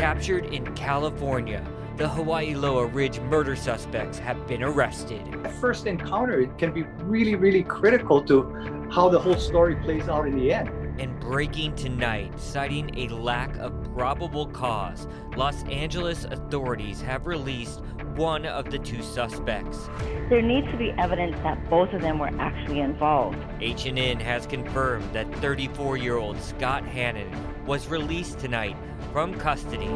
Captured 0.00 0.46
in 0.46 0.64
California, 0.74 1.62
the 1.98 2.08
Hawaii 2.08 2.54
Loa 2.54 2.86
Ridge 2.86 3.20
murder 3.20 3.54
suspects 3.54 4.18
have 4.18 4.46
been 4.46 4.62
arrested. 4.62 5.20
At 5.44 5.52
first 5.52 5.86
encounter, 5.86 6.46
can 6.56 6.72
be 6.72 6.84
really, 7.02 7.34
really 7.34 7.62
critical 7.62 8.22
to 8.22 8.88
how 8.90 9.10
the 9.10 9.18
whole 9.18 9.36
story 9.36 9.76
plays 9.76 10.08
out 10.08 10.26
in 10.26 10.38
the 10.38 10.54
end. 10.54 10.70
And 10.98 11.20
breaking 11.20 11.74
tonight, 11.74 12.32
citing 12.40 12.90
a 12.96 13.08
lack 13.08 13.54
of 13.58 13.74
probable 13.94 14.46
cause, 14.46 15.06
Los 15.36 15.64
Angeles 15.64 16.24
authorities 16.24 17.02
have 17.02 17.26
released 17.26 17.82
one 18.16 18.46
of 18.46 18.70
the 18.70 18.78
two 18.78 19.02
suspects. 19.02 19.90
There 20.30 20.40
needs 20.40 20.66
to 20.70 20.78
be 20.78 20.92
evidence 20.92 21.36
that 21.42 21.68
both 21.68 21.92
of 21.92 22.00
them 22.00 22.18
were 22.18 22.30
actually 22.38 22.80
involved. 22.80 23.36
H&N 23.60 24.18
has 24.20 24.46
confirmed 24.46 25.12
that 25.12 25.30
34-year-old 25.32 26.40
Scott 26.40 26.86
Hannon 26.86 27.30
was 27.66 27.86
released 27.86 28.38
tonight 28.38 28.78
from 29.12 29.34
custody 29.38 29.90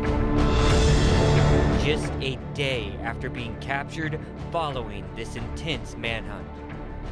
just 1.85 2.11
a 2.23 2.39
day 2.55 2.97
after 3.03 3.29
being 3.29 3.55
captured 3.61 4.19
following 4.51 5.05
this 5.15 5.37
intense 5.37 5.97
manhunt. 5.97 6.47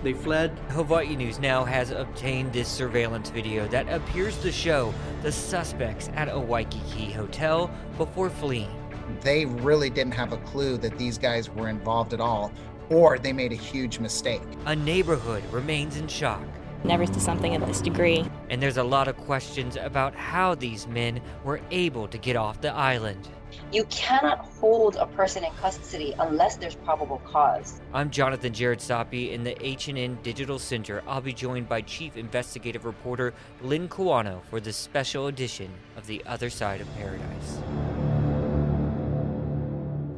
They 0.03 0.15
fled. 0.15 0.59
Hawaii 0.71 1.15
News 1.15 1.39
now 1.39 1.63
has 1.65 1.91
obtained 1.91 2.53
this 2.55 2.69
surveillance 2.69 3.29
video 3.29 3.69
that 3.69 3.87
appears 3.89 4.39
to 4.39 4.51
show 4.51 4.95
the 5.23 5.31
suspects 5.31 6.09
at 6.15 6.29
a 6.29 6.39
Waikiki 6.39 7.13
hotel 7.13 7.71
before 7.99 8.31
fleeing. 8.31 8.75
They 9.21 9.45
really 9.45 9.91
didn't 9.91 10.15
have 10.15 10.33
a 10.33 10.39
clue 10.39 10.79
that 10.79 10.97
these 10.97 11.19
guys 11.19 11.51
were 11.51 11.69
involved 11.69 12.15
at 12.15 12.21
all, 12.21 12.51
or 12.89 13.19
they 13.19 13.35
made 13.35 13.53
a 13.53 13.57
huge 13.57 13.99
mistake. 13.99 14.43
A 14.65 14.75
neighborhood 14.75 15.45
remains 15.53 15.99
in 15.99 16.09
shock. 16.09 16.47
Never 16.85 17.07
to 17.07 17.21
something 17.21 17.55
of 17.55 17.67
this 17.67 17.81
degree. 17.81 18.25
And 18.51 18.61
there's 18.61 18.77
a 18.77 18.83
lot 18.83 19.07
of 19.07 19.17
questions 19.17 19.77
about 19.77 20.15
how 20.15 20.55
these 20.55 20.87
men 20.89 21.21
were 21.45 21.61
able 21.71 22.09
to 22.09 22.19
get 22.19 22.35
off 22.35 22.61
the 22.61 22.73
island. 22.73 23.29
You 23.71 23.85
cannot 23.85 24.39
hold 24.39 24.97
a 24.97 25.07
person 25.07 25.45
in 25.45 25.53
custody 25.53 26.15
unless 26.19 26.57
there's 26.57 26.75
probable 26.75 27.19
cause. 27.25 27.81
I'm 27.93 28.11
Jonathan 28.11 28.53
Jared 28.53 28.81
Sapi 28.81 29.33
in 29.33 29.45
the 29.45 29.65
H&N 29.65 30.19
Digital 30.23 30.59
Center. 30.59 31.03
I'll 31.07 31.21
be 31.21 31.33
joined 31.33 31.69
by 31.69 31.83
Chief 31.83 32.17
Investigative 32.17 32.85
Reporter 32.85 33.33
Lynn 33.61 33.89
Kawano 33.89 34.43
for 34.51 34.59
this 34.59 34.77
special 34.77 35.29
edition 35.29 35.71
of 35.97 36.07
The 36.07 36.23
Other 36.27 36.51
Side 36.51 36.81
of 36.81 36.95
Paradise. 36.97 37.61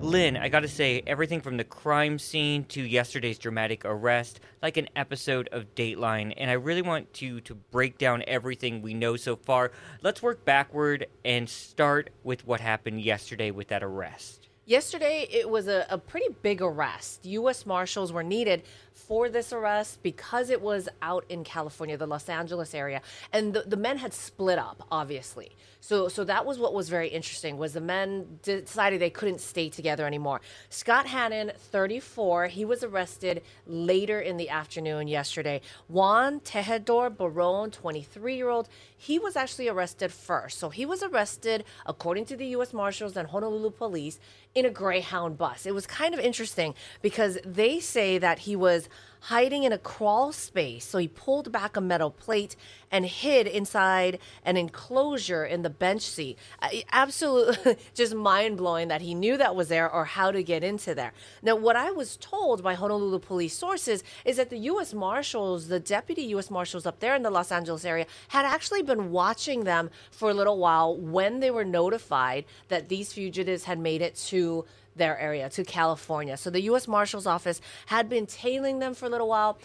Lynn, 0.04 0.36
I 0.36 0.50
gotta 0.50 0.68
say, 0.68 1.02
everything 1.06 1.40
from 1.40 1.56
the 1.56 1.64
crime 1.64 2.18
scene 2.18 2.64
to 2.66 2.82
yesterday's 2.82 3.38
dramatic 3.38 3.86
arrest, 3.86 4.38
like 4.60 4.76
an 4.76 4.86
episode 4.94 5.48
of 5.50 5.74
Dateline, 5.74 6.34
and 6.36 6.50
I 6.50 6.54
really 6.54 6.82
want 6.82 7.22
you 7.22 7.40
to 7.40 7.54
break 7.54 7.96
down 7.96 8.22
everything 8.26 8.82
we 8.82 8.92
know 8.92 9.16
so 9.16 9.34
far. 9.34 9.72
Let's 10.02 10.22
work 10.22 10.44
backward 10.44 11.06
and 11.24 11.48
start 11.48 12.10
with 12.22 12.46
what 12.46 12.60
happened 12.60 13.00
yesterday 13.00 13.50
with 13.50 13.68
that 13.68 13.82
arrest. 13.82 14.48
Yesterday, 14.66 15.26
it 15.30 15.48
was 15.48 15.68
a, 15.68 15.86
a 15.88 15.96
pretty 15.96 16.28
big 16.42 16.60
arrest. 16.60 17.24
U.S. 17.24 17.64
Marshals 17.64 18.12
were 18.12 18.22
needed 18.22 18.62
for 18.94 19.28
this 19.28 19.52
arrest 19.52 20.02
because 20.02 20.48
it 20.48 20.62
was 20.62 20.88
out 21.02 21.24
in 21.28 21.44
California, 21.44 21.96
the 21.96 22.06
Los 22.06 22.28
Angeles 22.28 22.74
area, 22.74 23.02
and 23.32 23.52
the, 23.52 23.62
the 23.62 23.76
men 23.76 23.98
had 23.98 24.14
split 24.14 24.58
up, 24.58 24.86
obviously. 24.90 25.52
So, 25.80 26.08
so 26.08 26.24
that 26.24 26.46
was 26.46 26.58
what 26.58 26.72
was 26.72 26.88
very 26.88 27.08
interesting. 27.08 27.58
Was 27.58 27.74
the 27.74 27.80
men 27.82 28.38
decided 28.42 29.02
they 29.02 29.10
couldn't 29.10 29.42
stay 29.42 29.68
together 29.68 30.06
anymore. 30.06 30.40
Scott 30.70 31.04
Hannon, 31.04 31.52
34, 31.58 32.46
he 32.46 32.64
was 32.64 32.82
arrested 32.82 33.42
later 33.66 34.18
in 34.18 34.38
the 34.38 34.48
afternoon 34.48 35.08
yesterday. 35.08 35.60
Juan 35.88 36.40
Tejedor 36.40 37.14
Baron, 37.14 37.70
23 37.70 38.34
year 38.34 38.48
old, 38.48 38.70
he 38.96 39.18
was 39.18 39.36
actually 39.36 39.68
arrested 39.68 40.10
first. 40.10 40.58
So 40.58 40.70
he 40.70 40.86
was 40.86 41.02
arrested, 41.02 41.64
according 41.84 42.24
to 42.26 42.36
the 42.36 42.46
U.S. 42.46 42.72
Marshals 42.72 43.14
and 43.14 43.28
Honolulu 43.28 43.70
Police, 43.70 44.18
in 44.54 44.64
a 44.64 44.70
Greyhound 44.70 45.36
bus. 45.36 45.66
It 45.66 45.74
was 45.74 45.86
kind 45.86 46.14
of 46.14 46.20
interesting 46.20 46.74
because 47.02 47.38
they 47.44 47.80
say 47.80 48.18
that 48.18 48.38
he 48.40 48.56
was 48.56 48.83
hiding 49.24 49.64
in 49.64 49.72
a 49.72 49.78
crawl 49.78 50.32
space. 50.32 50.84
So 50.84 50.98
he 50.98 51.08
pulled 51.08 51.50
back 51.50 51.76
a 51.76 51.80
metal 51.80 52.10
plate 52.10 52.56
and 52.90 53.06
hid 53.06 53.46
inside 53.46 54.18
an 54.44 54.58
enclosure 54.58 55.46
in 55.46 55.62
the 55.62 55.70
bench 55.70 56.02
seat. 56.02 56.38
Uh, 56.60 56.68
absolutely 56.92 57.76
just 57.94 58.14
mind 58.14 58.58
blowing 58.58 58.88
that 58.88 59.00
he 59.00 59.14
knew 59.14 59.38
that 59.38 59.56
was 59.56 59.68
there 59.68 59.90
or 59.90 60.04
how 60.04 60.30
to 60.30 60.42
get 60.42 60.62
into 60.62 60.94
there. 60.94 61.12
Now, 61.42 61.56
what 61.56 61.74
I 61.74 61.90
was 61.90 62.18
told 62.18 62.62
by 62.62 62.74
Honolulu 62.74 63.18
police 63.20 63.56
sources 63.56 64.04
is 64.26 64.36
that 64.36 64.50
the 64.50 64.58
U.S. 64.58 64.92
Marshals, 64.92 65.68
the 65.68 65.80
deputy 65.80 66.22
U.S. 66.34 66.50
Marshals 66.50 66.84
up 66.84 67.00
there 67.00 67.14
in 67.14 67.22
the 67.22 67.30
Los 67.30 67.50
Angeles 67.50 67.86
area, 67.86 68.06
had 68.28 68.44
actually 68.44 68.82
been 68.82 69.10
watching 69.10 69.64
them 69.64 69.90
for 70.10 70.28
a 70.28 70.34
little 70.34 70.58
while 70.58 70.94
when 70.96 71.40
they 71.40 71.50
were 71.50 71.64
notified 71.64 72.44
that 72.68 72.90
these 72.90 73.12
fugitives 73.14 73.64
had 73.64 73.78
made 73.78 74.02
it 74.02 74.14
to 74.16 74.66
their 74.96 75.18
area, 75.18 75.48
to 75.50 75.64
California. 75.64 76.36
So 76.36 76.50
the 76.50 76.62
U.S. 76.62 76.86
Marshal's 76.86 77.26
Office 77.26 77.60
had 77.86 78.08
been 78.08 78.26
tailing 78.26 78.78
them 78.78 78.94
for 78.94 79.06
a 79.06 79.08
little 79.08 79.28
while, 79.28 79.58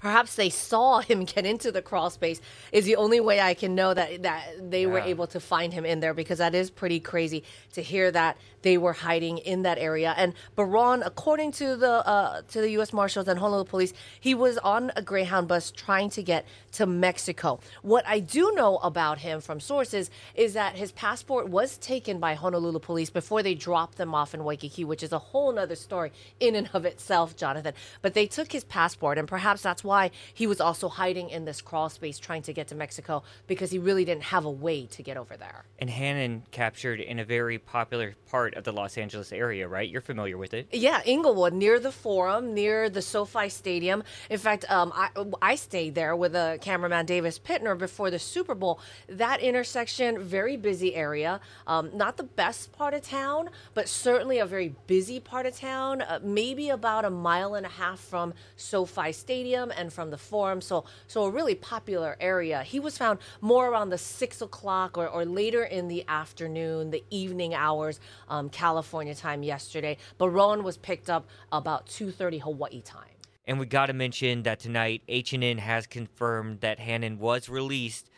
perhaps 0.00 0.34
they 0.34 0.50
saw 0.50 0.98
him 1.10 1.24
get 1.24 1.46
into 1.46 1.70
the 1.70 1.82
crawl 1.82 2.10
space 2.10 2.40
is 2.72 2.84
the 2.84 2.96
only 2.96 3.20
way 3.20 3.40
I 3.40 3.54
can 3.54 3.74
know 3.74 3.94
that 3.94 4.22
that 4.22 4.70
they 4.70 4.82
yeah. 4.82 4.88
were 4.88 5.00
able 5.00 5.26
to 5.28 5.40
find 5.40 5.72
him 5.72 5.84
in 5.84 6.00
there 6.00 6.14
because 6.14 6.38
that 6.38 6.54
is 6.54 6.70
pretty 6.70 6.98
crazy 7.00 7.44
to 7.74 7.82
hear 7.82 8.10
that 8.10 8.36
they 8.62 8.78
were 8.78 8.92
hiding 8.92 9.38
in 9.38 9.62
that 9.62 9.78
area. 9.78 10.14
And 10.16 10.34
Baron, 10.56 11.02
according 11.04 11.52
to 11.52 11.76
the 11.76 12.06
uh, 12.06 12.42
to 12.48 12.60
the 12.60 12.70
U.S. 12.72 12.92
Marshals 12.92 13.28
and 13.28 13.38
Honolulu 13.38 13.64
Police, 13.64 13.92
he 14.18 14.34
was 14.34 14.58
on 14.58 14.92
a 14.96 15.02
Greyhound 15.02 15.48
bus 15.48 15.70
trying 15.70 16.10
to 16.10 16.22
get 16.22 16.44
to 16.72 16.86
Mexico. 16.86 17.60
What 17.82 18.06
I 18.06 18.20
do 18.20 18.52
know 18.52 18.78
about 18.78 19.18
him 19.18 19.40
from 19.40 19.60
sources 19.60 20.10
is 20.34 20.54
that 20.54 20.76
his 20.76 20.92
passport 20.92 21.48
was 21.48 21.76
taken 21.78 22.18
by 22.18 22.34
Honolulu 22.34 22.78
Police 22.78 23.10
before 23.10 23.42
they 23.42 23.54
dropped 23.54 23.96
them 23.96 24.14
off 24.14 24.34
in 24.34 24.44
Waikiki, 24.44 24.84
which 24.84 25.02
is 25.02 25.12
a 25.12 25.18
whole 25.18 25.58
other 25.58 25.74
story 25.76 26.12
in 26.38 26.54
and 26.54 26.70
of 26.72 26.84
itself, 26.84 27.36
Jonathan. 27.36 27.74
But 28.02 28.14
they 28.14 28.26
took 28.26 28.52
his 28.52 28.64
passport, 28.64 29.18
and 29.18 29.26
perhaps 29.26 29.62
that's 29.62 29.82
why 29.82 30.10
he 30.32 30.46
was 30.46 30.60
also 30.60 30.88
hiding 30.88 31.30
in 31.30 31.44
this 31.44 31.60
crawl 31.60 31.88
space 31.88 32.18
trying 32.18 32.42
to 32.42 32.52
get 32.52 32.68
to 32.68 32.74
Mexico 32.74 33.22
because 33.46 33.70
he 33.70 33.78
really 33.78 34.04
didn't 34.04 34.24
have 34.24 34.44
a 34.44 34.50
way 34.50 34.86
to 34.86 35.02
get 35.02 35.16
over 35.16 35.36
there. 35.36 35.64
And 35.78 35.90
Hannon 35.90 36.42
captured 36.50 37.00
in 37.00 37.18
a 37.18 37.24
very 37.24 37.58
popular 37.58 38.14
part 38.30 38.49
part 38.50 38.58
of 38.58 38.64
the 38.64 38.72
Los 38.72 38.98
Angeles 38.98 39.32
area, 39.32 39.68
right? 39.68 39.88
You're 39.88 40.00
familiar 40.00 40.36
with 40.36 40.54
it. 40.54 40.68
Yeah, 40.72 41.00
Inglewood, 41.04 41.52
near 41.52 41.78
the 41.78 41.92
Forum, 41.92 42.54
near 42.54 42.90
the 42.90 43.02
SoFi 43.02 43.48
Stadium. 43.48 44.02
In 44.28 44.38
fact, 44.38 44.70
um, 44.70 44.92
I, 44.94 45.08
I 45.40 45.54
stayed 45.54 45.94
there 45.94 46.16
with 46.16 46.34
a 46.34 46.58
cameraman, 46.60 47.06
Davis 47.06 47.38
Pittner, 47.38 47.78
before 47.78 48.10
the 48.10 48.18
Super 48.18 48.54
Bowl. 48.54 48.80
That 49.08 49.40
intersection, 49.40 50.18
very 50.18 50.56
busy 50.56 50.94
area. 50.94 51.40
Um, 51.66 51.90
not 51.94 52.16
the 52.16 52.24
best 52.24 52.72
part 52.72 52.94
of 52.94 53.02
town, 53.02 53.50
but 53.74 53.88
certainly 53.88 54.38
a 54.38 54.46
very 54.46 54.74
busy 54.86 55.20
part 55.20 55.46
of 55.46 55.56
town. 55.56 56.02
Uh, 56.02 56.18
maybe 56.22 56.70
about 56.70 57.04
a 57.04 57.10
mile 57.10 57.54
and 57.54 57.66
a 57.66 57.70
half 57.70 58.00
from 58.00 58.34
SoFi 58.56 59.12
Stadium 59.12 59.72
and 59.76 59.92
from 59.92 60.10
the 60.10 60.18
Forum. 60.18 60.60
So, 60.60 60.84
so 61.06 61.24
a 61.24 61.30
really 61.30 61.54
popular 61.54 62.16
area. 62.20 62.62
He 62.62 62.80
was 62.80 62.98
found 62.98 63.18
more 63.40 63.68
around 63.68 63.90
the 63.90 63.98
six 63.98 64.42
o'clock 64.42 64.98
or, 64.98 65.06
or 65.06 65.24
later 65.24 65.64
in 65.64 65.88
the 65.88 66.04
afternoon, 66.08 66.90
the 66.90 67.04
evening 67.10 67.54
hours. 67.54 68.00
Um, 68.28 68.39
um, 68.40 68.48
California 68.48 69.14
time 69.14 69.42
yesterday. 69.42 69.96
But 70.18 70.30
Baron 70.30 70.64
was 70.64 70.76
picked 70.76 71.10
up 71.10 71.28
about 71.52 71.86
2:30 71.86 72.40
Hawaii 72.40 72.80
time. 72.80 73.08
And 73.46 73.58
we 73.58 73.66
got 73.66 73.86
to 73.86 73.92
mention 73.92 74.42
that 74.44 74.60
tonight 74.60 75.02
H&N 75.08 75.58
has 75.58 75.86
confirmed 75.86 76.60
that 76.60 76.78
Hannon 76.78 77.18
was 77.18 77.48
released 77.48 78.10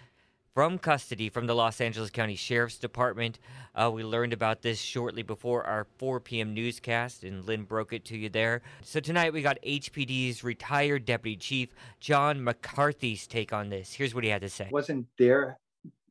from 0.52 0.78
custody 0.78 1.30
from 1.30 1.46
the 1.46 1.54
Los 1.54 1.80
Angeles 1.80 2.10
County 2.10 2.34
Sheriff's 2.34 2.76
Department. 2.76 3.38
Uh, 3.74 3.90
we 3.90 4.04
learned 4.04 4.34
about 4.34 4.60
this 4.60 4.78
shortly 4.78 5.22
before 5.22 5.64
our 5.64 5.86
4 5.96 6.20
p.m. 6.20 6.52
newscast, 6.52 7.24
and 7.24 7.46
Lynn 7.46 7.62
broke 7.62 7.94
it 7.94 8.04
to 8.06 8.18
you 8.18 8.28
there. 8.28 8.60
So 8.82 9.00
tonight 9.00 9.32
we 9.32 9.40
got 9.40 9.56
HPD's 9.62 10.44
retired 10.44 11.06
deputy 11.06 11.36
chief 11.36 11.70
John 12.00 12.44
McCarthy's 12.44 13.26
take 13.26 13.54
on 13.54 13.70
this. 13.70 13.94
Here's 13.94 14.14
what 14.14 14.24
he 14.24 14.30
had 14.30 14.42
to 14.42 14.50
say. 14.50 14.68
Wasn't 14.70 15.06
there, 15.18 15.56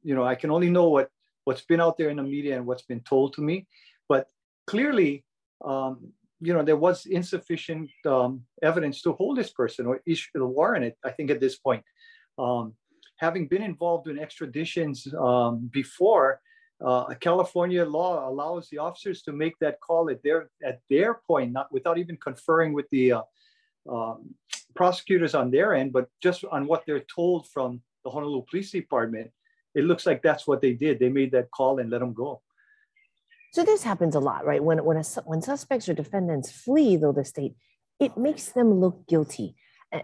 you 0.03 0.15
know, 0.15 0.23
I 0.23 0.33
can 0.33 0.49
only 0.49 0.71
know 0.71 0.89
what 0.89 1.11
what's 1.43 1.61
been 1.61 1.81
out 1.81 1.97
there 1.97 2.09
in 2.09 2.17
the 2.17 2.23
media 2.23 2.55
and 2.55 2.65
what's 2.65 2.83
been 2.83 3.01
told 3.01 3.33
to 3.33 3.41
me. 3.41 3.65
But 4.11 4.27
clearly, 4.67 5.23
um, 5.63 6.11
you 6.41 6.53
know, 6.53 6.63
there 6.63 6.81
was 6.87 7.05
insufficient 7.05 7.89
um, 8.05 8.41
evidence 8.61 9.01
to 9.03 9.13
hold 9.13 9.37
this 9.37 9.51
person 9.61 9.85
or 9.85 10.01
issue 10.05 10.31
the 10.33 10.45
warrant 10.57 10.83
it, 10.89 10.95
I 11.09 11.11
think, 11.11 11.31
at 11.31 11.39
this 11.39 11.57
point. 11.57 11.83
Um, 12.37 12.73
having 13.25 13.47
been 13.47 13.61
involved 13.61 14.09
in 14.09 14.17
extraditions 14.17 14.97
um, 15.27 15.69
before, 15.71 16.41
uh, 16.85 17.05
California 17.27 17.85
law 17.85 18.27
allows 18.29 18.67
the 18.67 18.79
officers 18.79 19.21
to 19.21 19.31
make 19.31 19.55
that 19.59 19.79
call 19.87 20.09
at 20.09 20.21
their 20.23 20.49
at 20.69 20.77
their 20.89 21.11
point, 21.29 21.53
not 21.53 21.71
without 21.71 21.97
even 21.97 22.17
conferring 22.17 22.73
with 22.73 22.87
the 22.91 23.05
uh, 23.13 23.25
um, 23.95 24.35
prosecutors 24.75 25.33
on 25.41 25.51
their 25.51 25.69
end, 25.73 25.93
but 25.93 26.05
just 26.21 26.43
on 26.55 26.67
what 26.67 26.83
they're 26.85 27.07
told 27.15 27.47
from 27.53 27.81
the 28.03 28.09
Honolulu 28.09 28.43
Police 28.49 28.71
Department. 28.71 29.31
It 29.73 29.85
looks 29.85 30.05
like 30.05 30.21
that's 30.21 30.45
what 30.49 30.59
they 30.59 30.73
did. 30.73 30.99
They 30.99 31.07
made 31.19 31.31
that 31.31 31.49
call 31.57 31.79
and 31.79 31.89
let 31.89 32.01
them 32.01 32.13
go. 32.25 32.41
So 33.51 33.63
this 33.63 33.83
happens 33.83 34.15
a 34.15 34.19
lot, 34.19 34.45
right? 34.45 34.63
When 34.63 34.83
when 34.83 34.97
a, 34.97 35.03
when 35.25 35.41
suspects 35.41 35.89
or 35.89 35.93
defendants 35.93 36.51
flee, 36.51 36.95
though 36.95 37.11
the 37.11 37.25
state, 37.25 37.55
it 37.99 38.17
makes 38.17 38.49
them 38.49 38.79
look 38.79 39.07
guilty. 39.07 39.55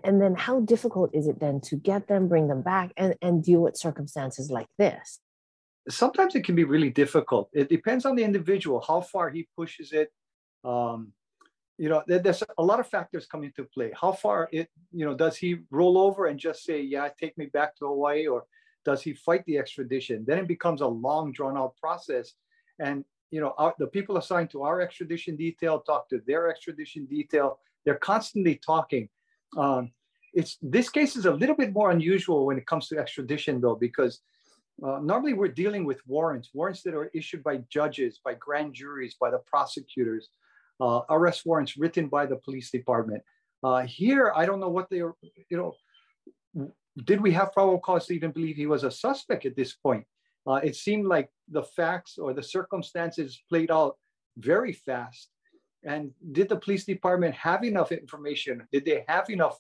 And 0.03 0.21
then 0.21 0.35
how 0.35 0.59
difficult 0.59 1.11
is 1.13 1.27
it 1.27 1.39
then 1.39 1.61
to 1.61 1.77
get 1.77 2.09
them, 2.09 2.27
bring 2.27 2.49
them 2.49 2.61
back, 2.61 2.91
and, 2.97 3.15
and 3.21 3.41
deal 3.41 3.61
with 3.61 3.77
circumstances 3.77 4.51
like 4.51 4.67
this? 4.77 5.21
Sometimes 5.87 6.35
it 6.35 6.43
can 6.43 6.55
be 6.55 6.65
really 6.65 6.89
difficult. 6.89 7.49
It 7.53 7.69
depends 7.69 8.05
on 8.05 8.17
the 8.17 8.23
individual, 8.23 8.83
how 8.85 8.99
far 8.99 9.29
he 9.29 9.47
pushes 9.55 9.93
it. 9.93 10.11
Um, 10.65 11.13
you 11.77 11.87
know, 11.87 12.03
there's 12.05 12.43
a 12.57 12.63
lot 12.63 12.81
of 12.81 12.87
factors 12.89 13.27
come 13.27 13.45
into 13.45 13.63
play. 13.63 13.93
How 13.95 14.11
far 14.11 14.49
it, 14.51 14.67
you 14.91 15.05
know, 15.05 15.15
does 15.15 15.37
he 15.37 15.59
roll 15.71 15.97
over 15.97 16.25
and 16.25 16.37
just 16.37 16.65
say, 16.65 16.81
yeah, 16.81 17.07
take 17.17 17.37
me 17.37 17.45
back 17.45 17.77
to 17.77 17.87
Hawaii? 17.87 18.27
Or 18.27 18.43
does 18.83 19.01
he 19.01 19.13
fight 19.13 19.45
the 19.45 19.57
extradition? 19.57 20.25
Then 20.27 20.39
it 20.39 20.49
becomes 20.49 20.81
a 20.81 20.87
long 20.87 21.31
drawn 21.31 21.57
out 21.57 21.77
process. 21.77 22.33
And, 22.79 23.05
you 23.31 23.41
know, 23.41 23.53
our, 23.57 23.75
the 23.77 23.87
people 23.87 24.17
assigned 24.17 24.49
to 24.51 24.63
our 24.63 24.81
extradition 24.81 25.35
detail 25.35 25.79
talk 25.81 26.09
to 26.09 26.21
their 26.25 26.49
extradition 26.49 27.05
detail. 27.05 27.59
They're 27.85 27.95
constantly 27.95 28.55
talking 28.55 29.09
um, 29.55 29.91
it's 30.33 30.57
this 30.61 30.89
case 30.89 31.15
is 31.15 31.25
a 31.25 31.31
little 31.31 31.55
bit 31.55 31.73
more 31.73 31.91
unusual 31.91 32.45
when 32.45 32.57
it 32.57 32.65
comes 32.65 32.87
to 32.89 32.97
extradition, 32.97 33.61
though, 33.61 33.75
because 33.75 34.21
uh, 34.83 34.99
normally 34.99 35.33
we're 35.33 35.47
dealing 35.47 35.85
with 35.85 35.99
warrants, 36.05 36.49
warrants 36.53 36.83
that 36.83 36.93
are 36.93 37.09
issued 37.13 37.43
by 37.43 37.57
judges, 37.69 38.19
by 38.23 38.33
grand 38.35 38.73
juries, 38.73 39.15
by 39.19 39.31
the 39.31 39.39
prosecutors, 39.39 40.29
uh, 40.79 41.01
arrest 41.09 41.45
warrants 41.45 41.77
written 41.77 42.07
by 42.07 42.25
the 42.25 42.35
police 42.35 42.69
department. 42.69 43.23
Uh, 43.63 43.81
here, 43.81 44.31
I 44.35 44.45
don't 44.45 44.59
know 44.59 44.69
what 44.69 44.89
they 44.89 44.99
are, 44.99 45.15
you 45.49 45.57
know, 45.57 46.67
did 47.03 47.21
we 47.21 47.31
have 47.31 47.53
probable 47.53 47.79
cause 47.79 48.05
to 48.07 48.13
even 48.13 48.31
believe 48.31 48.55
he 48.55 48.67
was 48.67 48.83
a 48.83 48.91
suspect 48.91 49.45
at 49.45 49.55
this 49.55 49.73
point? 49.73 50.05
Uh, 50.45 50.59
it 50.63 50.75
seemed 50.75 51.05
like 51.05 51.29
the 51.49 51.63
facts 51.63 52.17
or 52.17 52.33
the 52.33 52.43
circumstances 52.43 53.41
played 53.49 53.71
out 53.71 53.97
very 54.37 54.73
fast. 54.73 55.29
And 55.83 56.11
did 56.31 56.49
the 56.49 56.57
police 56.57 56.85
department 56.85 57.33
have 57.35 57.63
enough 57.63 57.91
information? 57.91 58.67
Did 58.71 58.85
they 58.85 59.05
have 59.07 59.29
enough 59.29 59.57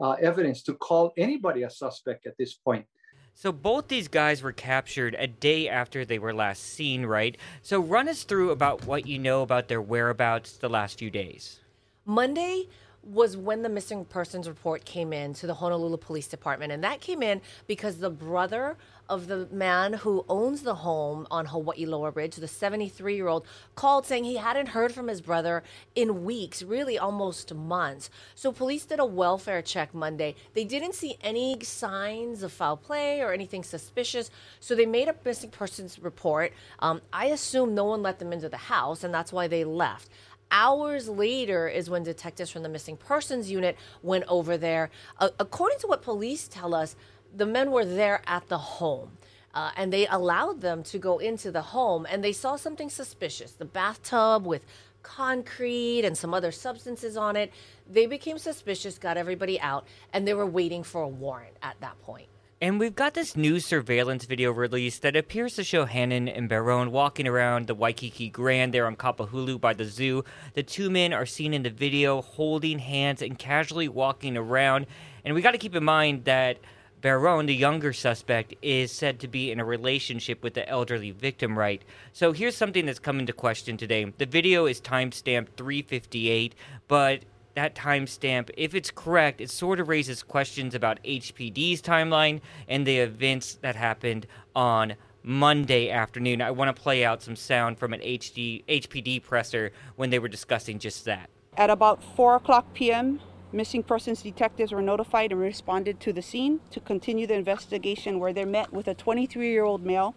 uh, 0.00 0.12
evidence 0.12 0.62
to 0.64 0.74
call 0.74 1.12
anybody 1.16 1.62
a 1.62 1.70
suspect 1.70 2.26
at 2.26 2.36
this 2.38 2.54
point? 2.54 2.86
So 3.34 3.52
both 3.52 3.88
these 3.88 4.08
guys 4.08 4.42
were 4.42 4.52
captured 4.52 5.16
a 5.18 5.26
day 5.26 5.68
after 5.68 6.04
they 6.04 6.18
were 6.18 6.34
last 6.34 6.62
seen, 6.62 7.06
right? 7.06 7.36
So 7.62 7.80
run 7.80 8.08
us 8.08 8.24
through 8.24 8.50
about 8.50 8.84
what 8.84 9.06
you 9.06 9.18
know 9.18 9.42
about 9.42 9.68
their 9.68 9.80
whereabouts 9.80 10.56
the 10.58 10.68
last 10.68 10.98
few 10.98 11.10
days. 11.10 11.60
Monday, 12.04 12.66
was 13.02 13.36
when 13.36 13.62
the 13.62 13.68
missing 13.68 14.04
persons 14.04 14.48
report 14.48 14.84
came 14.84 15.12
in 15.12 15.32
to 15.34 15.46
the 15.46 15.54
Honolulu 15.54 15.96
Police 15.96 16.26
Department. 16.26 16.72
And 16.72 16.84
that 16.84 17.00
came 17.00 17.22
in 17.22 17.40
because 17.66 17.96
the 17.98 18.10
brother 18.10 18.76
of 19.10 19.26
the 19.26 19.48
man 19.50 19.92
who 19.92 20.24
owns 20.28 20.62
the 20.62 20.76
home 20.76 21.26
on 21.30 21.46
Hawaii 21.46 21.84
Loa 21.84 22.10
Ridge, 22.12 22.36
the 22.36 22.48
73 22.48 23.16
year 23.16 23.26
old, 23.26 23.44
called 23.74 24.06
saying 24.06 24.24
he 24.24 24.36
hadn't 24.36 24.68
heard 24.68 24.92
from 24.92 25.08
his 25.08 25.20
brother 25.20 25.62
in 25.94 26.24
weeks, 26.24 26.62
really 26.62 26.96
almost 26.96 27.52
months. 27.52 28.08
So 28.34 28.52
police 28.52 28.86
did 28.86 29.00
a 29.00 29.04
welfare 29.04 29.60
check 29.60 29.92
Monday. 29.92 30.36
They 30.54 30.64
didn't 30.64 30.94
see 30.94 31.16
any 31.20 31.58
signs 31.62 32.42
of 32.44 32.52
foul 32.52 32.76
play 32.76 33.20
or 33.20 33.32
anything 33.32 33.64
suspicious. 33.64 34.30
So 34.60 34.74
they 34.74 34.86
made 34.86 35.08
a 35.08 35.14
missing 35.24 35.50
persons 35.50 35.98
report. 35.98 36.52
Um, 36.78 37.02
I 37.12 37.26
assume 37.26 37.74
no 37.74 37.84
one 37.84 38.02
let 38.02 38.20
them 38.20 38.32
into 38.32 38.48
the 38.48 38.56
house, 38.56 39.02
and 39.02 39.12
that's 39.12 39.32
why 39.32 39.48
they 39.48 39.64
left. 39.64 40.08
Hours 40.52 41.08
later 41.08 41.68
is 41.68 41.88
when 41.88 42.02
detectives 42.02 42.50
from 42.50 42.62
the 42.62 42.68
missing 42.68 42.96
persons 42.96 43.50
unit 43.50 43.76
went 44.02 44.24
over 44.26 44.56
there. 44.56 44.90
Uh, 45.18 45.30
according 45.38 45.78
to 45.80 45.86
what 45.86 46.02
police 46.02 46.48
tell 46.48 46.74
us, 46.74 46.96
the 47.34 47.46
men 47.46 47.70
were 47.70 47.84
there 47.84 48.22
at 48.26 48.48
the 48.48 48.58
home. 48.58 49.12
Uh, 49.52 49.72
and 49.76 49.92
they 49.92 50.06
allowed 50.06 50.60
them 50.60 50.84
to 50.84 50.96
go 50.96 51.18
into 51.18 51.50
the 51.50 51.60
home 51.60 52.06
and 52.08 52.22
they 52.22 52.32
saw 52.32 52.54
something 52.54 52.88
suspicious 52.88 53.50
the 53.50 53.64
bathtub 53.64 54.46
with 54.46 54.64
concrete 55.02 56.04
and 56.04 56.16
some 56.16 56.32
other 56.34 56.52
substances 56.52 57.16
on 57.16 57.36
it. 57.36 57.52
They 57.90 58.06
became 58.06 58.38
suspicious, 58.38 58.98
got 58.98 59.16
everybody 59.16 59.60
out, 59.60 59.86
and 60.12 60.26
they 60.26 60.34
were 60.34 60.46
waiting 60.46 60.82
for 60.82 61.02
a 61.02 61.08
warrant 61.08 61.56
at 61.62 61.80
that 61.80 62.00
point. 62.02 62.28
And 62.62 62.78
we've 62.78 62.94
got 62.94 63.14
this 63.14 63.38
new 63.38 63.58
surveillance 63.58 64.26
video 64.26 64.52
released 64.52 65.00
that 65.00 65.16
appears 65.16 65.54
to 65.54 65.64
show 65.64 65.86
Hannon 65.86 66.28
and 66.28 66.46
Baron 66.46 66.90
walking 66.90 67.26
around 67.26 67.66
the 67.66 67.74
Waikiki 67.74 68.28
Grand 68.28 68.74
there 68.74 68.86
on 68.86 68.96
Kapahulu 68.96 69.58
by 69.58 69.72
the 69.72 69.86
zoo. 69.86 70.24
The 70.52 70.62
two 70.62 70.90
men 70.90 71.14
are 71.14 71.24
seen 71.24 71.54
in 71.54 71.62
the 71.62 71.70
video 71.70 72.20
holding 72.20 72.78
hands 72.78 73.22
and 73.22 73.38
casually 73.38 73.88
walking 73.88 74.36
around. 74.36 74.84
And 75.24 75.34
we 75.34 75.40
got 75.40 75.52
to 75.52 75.58
keep 75.58 75.74
in 75.74 75.84
mind 75.84 76.26
that 76.26 76.58
Baron, 77.00 77.46
the 77.46 77.54
younger 77.54 77.92
suspect, 77.92 78.54
is 78.60 78.92
said 78.92 79.20
to 79.20 79.28
be 79.28 79.50
in 79.50 79.58
a 79.58 79.64
relationship 79.64 80.42
with 80.42 80.54
the 80.54 80.68
elderly 80.68 81.12
victim, 81.12 81.58
right? 81.58 81.82
So 82.12 82.32
here's 82.32 82.56
something 82.56 82.84
that's 82.84 82.98
come 82.98 83.18
into 83.18 83.32
question 83.32 83.76
today. 83.76 84.12
The 84.18 84.26
video 84.26 84.66
is 84.66 84.80
timestamped 84.80 85.48
358, 85.56 86.54
but 86.88 87.22
that 87.54 87.74
timestamp, 87.74 88.50
if 88.56 88.74
it's 88.74 88.90
correct, 88.90 89.40
it 89.40 89.50
sort 89.50 89.80
of 89.80 89.88
raises 89.88 90.22
questions 90.22 90.74
about 90.74 91.02
HPD's 91.02 91.80
timeline 91.80 92.40
and 92.68 92.86
the 92.86 92.98
events 92.98 93.54
that 93.54 93.76
happened 93.76 94.26
on 94.54 94.94
Monday 95.22 95.90
afternoon. 95.90 96.42
I 96.42 96.50
want 96.50 96.74
to 96.74 96.82
play 96.82 97.04
out 97.04 97.22
some 97.22 97.36
sound 97.36 97.78
from 97.78 97.92
an 97.94 98.00
HD, 98.00 98.64
HPD 98.66 99.22
presser 99.22 99.72
when 99.96 100.10
they 100.10 100.18
were 100.18 100.28
discussing 100.28 100.78
just 100.78 101.04
that. 101.06 101.30
At 101.56 101.70
about 101.70 102.02
4 102.16 102.36
o'clock 102.36 102.72
p.m., 102.74 103.20
missing 103.52 103.82
persons 103.82 104.22
detectives 104.22 104.72
were 104.72 104.82
notified 104.82 105.32
and 105.32 105.40
responded 105.40 106.00
to 106.00 106.12
the 106.12 106.22
scene 106.22 106.60
to 106.70 106.80
continue 106.80 107.26
the 107.26 107.34
investigation, 107.34 108.18
where 108.18 108.32
they 108.32 108.44
met 108.44 108.72
with 108.72 108.88
a 108.88 108.94
23 108.94 109.50
year 109.50 109.64
old 109.64 109.84
male 109.84 110.14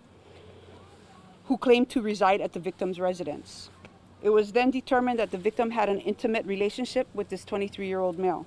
who 1.45 1.57
claimed 1.57 1.89
to 1.89 2.01
reside 2.01 2.41
at 2.41 2.53
the 2.53 2.59
victim's 2.59 3.00
residence. 3.00 3.69
It 4.21 4.30
was 4.30 4.53
then 4.53 4.71
determined 4.71 5.19
that 5.19 5.31
the 5.31 5.38
victim 5.38 5.71
had 5.71 5.89
an 5.89 6.00
intimate 6.00 6.45
relationship 6.45 7.07
with 7.13 7.30
this 7.30 7.44
23 7.44 7.88
year 7.88 8.00
old 8.00 8.18
male. 8.18 8.45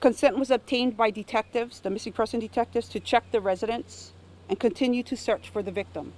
Consent 0.00 0.38
was 0.38 0.50
obtained 0.50 0.96
by 0.96 1.10
detectives, 1.10 1.80
the 1.80 1.90
missing 1.90 2.12
person 2.12 2.40
detectives, 2.40 2.88
to 2.88 3.00
check 3.00 3.24
the 3.30 3.40
residence 3.40 4.12
and 4.48 4.58
continue 4.58 5.02
to 5.02 5.16
search 5.16 5.48
for 5.48 5.62
the 5.62 5.70
victim. 5.70 6.12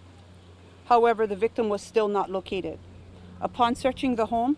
However, 0.87 1.27
the 1.27 1.37
victim 1.37 1.69
was 1.69 1.83
still 1.83 2.09
not 2.09 2.31
located. 2.31 2.79
Upon 3.41 3.75
searching 3.75 4.17
the 4.17 4.27
home, 4.27 4.57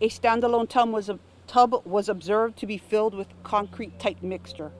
a 0.00 0.08
standalone 0.08 0.68
tub 0.68 0.90
was, 0.90 1.10
tub 1.48 1.82
was 1.84 2.08
observed 2.08 2.56
to 2.58 2.66
be 2.66 2.78
filled 2.78 3.14
with 3.14 3.26
concrete 3.42 3.98
type 3.98 4.22
mixture. 4.22 4.70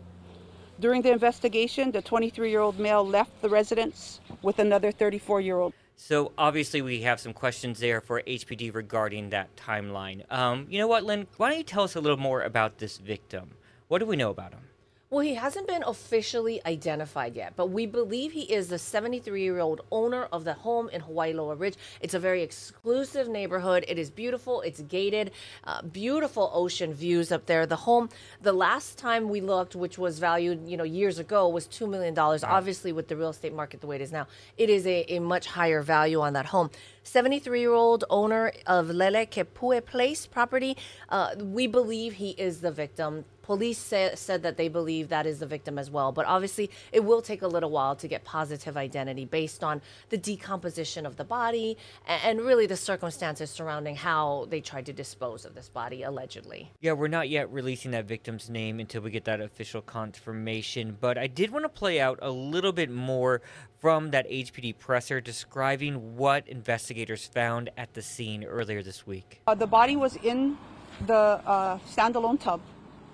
During 0.79 1.03
the 1.03 1.11
investigation, 1.11 1.91
the 1.91 2.03
23 2.03 2.51
year 2.51 2.61
old 2.61 2.79
male 2.79 3.05
left 3.05 3.43
the 3.43 3.49
residence 3.49 4.21
with 4.43 4.61
another 4.61 4.93
34 4.93 5.41
year 5.41 5.59
old. 5.59 5.73
So 5.97 6.31
obviously 6.39 6.81
we 6.81 7.03
have 7.03 7.19
some 7.19 7.33
questions 7.33 7.81
there 7.81 8.01
for 8.01 8.23
HPD 8.23 8.73
regarding 8.73 9.31
that 9.31 9.57
timeline. 9.57 10.23
Um, 10.31 10.67
you 10.71 10.79
know 10.79 10.87
what, 10.87 11.03
Lynn? 11.03 11.27
Why 11.37 11.49
don't 11.49 11.59
you 11.59 11.65
tell 11.65 11.83
us 11.83 11.97
a 11.97 12.01
little 12.01 12.19
more 12.19 12.43
about 12.43 12.79
this 12.79 12.99
victim? 12.99 13.51
What 13.89 13.99
do 13.99 14.07
we 14.07 14.15
know 14.15 14.31
about 14.31 14.53
him? 14.53 14.68
Well, 15.11 15.21
he 15.21 15.37
hasn't 15.37 15.67
been 15.67 15.83
officially 15.87 16.61
identified 16.67 17.35
yet, 17.35 17.55
but 17.57 17.69
we 17.69 17.87
believe 17.87 18.33
he 18.33 18.43
is 18.43 18.69
the 18.69 18.79
73 18.79 19.43
year 19.43 19.59
old 19.59 19.81
owner 19.91 20.25
of 20.25 20.45
the 20.45 20.53
home 20.53 20.91
in 20.91 21.01
Hawaii 21.01 21.33
Loa 21.33 21.55
Ridge. 21.55 21.77
It's 22.03 22.13
a 22.13 22.19
very 22.19 22.43
exclusive 22.43 23.27
neighborhood. 23.27 23.87
It 23.89 23.99
is 23.99 24.11
beautiful. 24.11 24.61
It's 24.61 24.83
gated. 24.83 25.31
Uh, 25.65 25.81
beautiful 25.81 26.51
ocean 26.53 26.93
views 26.93 27.33
up 27.33 27.47
there. 27.47 27.65
The 27.65 27.77
home, 27.77 28.11
the 28.43 28.53
last 28.53 28.99
time 28.99 29.31
we 29.31 29.41
looked, 29.41 29.75
which 29.75 29.97
was 29.97 30.19
valued, 30.19 30.69
you 30.69 30.77
know, 30.77 30.85
years 30.85 31.19
ago, 31.19 31.49
was 31.49 31.67
$2 31.69 31.89
million. 31.89 32.15
Obviously, 32.19 32.93
with 32.93 33.09
the 33.09 33.17
real 33.17 33.31
estate 33.31 33.55
market 33.55 33.81
the 33.81 33.87
way 33.87 33.97
it 33.97 34.03
is 34.03 34.13
now, 34.13 34.27
it 34.59 34.69
is 34.69 34.87
a, 34.87 35.11
a 35.11 35.21
much 35.21 35.47
higher 35.47 35.81
value 35.81 36.21
on 36.21 36.35
that 36.35 36.45
home. 36.45 36.69
73 37.05 37.61
year 37.61 37.73
old 37.73 38.05
owner 38.11 38.53
of 38.67 38.91
Lele 38.91 39.25
Kepue 39.25 39.83
Place 39.87 40.27
property. 40.27 40.77
Uh, 41.09 41.35
we 41.41 41.67
believe 41.67 42.13
he 42.13 42.33
is 42.33 42.61
the 42.61 42.71
victim. 42.71 43.25
Police 43.49 43.79
say, 43.79 44.11
said 44.15 44.43
that 44.43 44.59
they 44.59 44.69
believe 44.69 45.09
that 45.09 45.25
is 45.25 45.39
the 45.39 45.47
victim 45.47 45.79
as 45.79 45.91
well, 45.91 46.13
but 46.13 46.27
obviously 46.27 46.71
it 46.93 47.03
will 47.03 47.23
take 47.23 47.41
a 47.41 47.47
little 47.47 47.71
while 47.71 47.97
to 47.97 48.07
get 48.07 48.23
positive 48.23 48.77
identity 48.77 49.25
based 49.25 49.65
on 49.65 49.81
the 50.11 50.19
decomposition 50.19 51.07
of 51.07 51.17
the 51.17 51.25
body 51.25 51.79
and, 52.07 52.41
and 52.41 52.47
really 52.47 52.67
the 52.67 52.77
circumstances 52.77 53.49
surrounding 53.49 53.97
how 53.97 54.47
they 54.51 54.61
tried 54.61 54.85
to 54.85 54.93
dispose 54.93 55.47
of 55.47 55.55
this 55.55 55.71
body 55.71 56.03
allegedly. 56.03 56.71
Yeah, 56.83 56.93
we're 56.93 57.09
not 57.09 57.31
yet 57.31 57.51
releasing 57.51 57.93
that 57.93 58.05
victim's 58.05 58.51
name 58.51 58.81
until 58.81 59.01
we 59.01 59.11
get 59.11 59.25
that 59.25 59.41
official 59.41 59.81
confirmation, 59.81 60.99
but 61.01 61.17
I 61.17 61.27
did 61.27 61.51
want 61.51 61.65
to 61.65 61.71
play 61.71 62.03
out 62.03 62.19
a 62.21 62.31
little 62.31 62.73
bit 62.73 62.91
more 62.91 63.41
from 63.81 64.11
that 64.11 64.29
HPD 64.29 64.77
presser 64.77 65.23
describing 65.23 66.19
what 66.19 66.47
investigators 66.49 67.25
found 67.25 67.71
at 67.79 67.95
the 67.95 68.03
scene 68.03 68.45
earlier 68.45 68.83
this 68.83 69.07
week. 69.07 69.41
Uh, 69.47 69.55
the 69.55 69.67
body 69.67 69.97
was 69.97 70.17
in 70.17 70.59
the 71.07 71.15
uh, 71.15 71.79
standalone 71.89 72.39
tub 72.39 72.61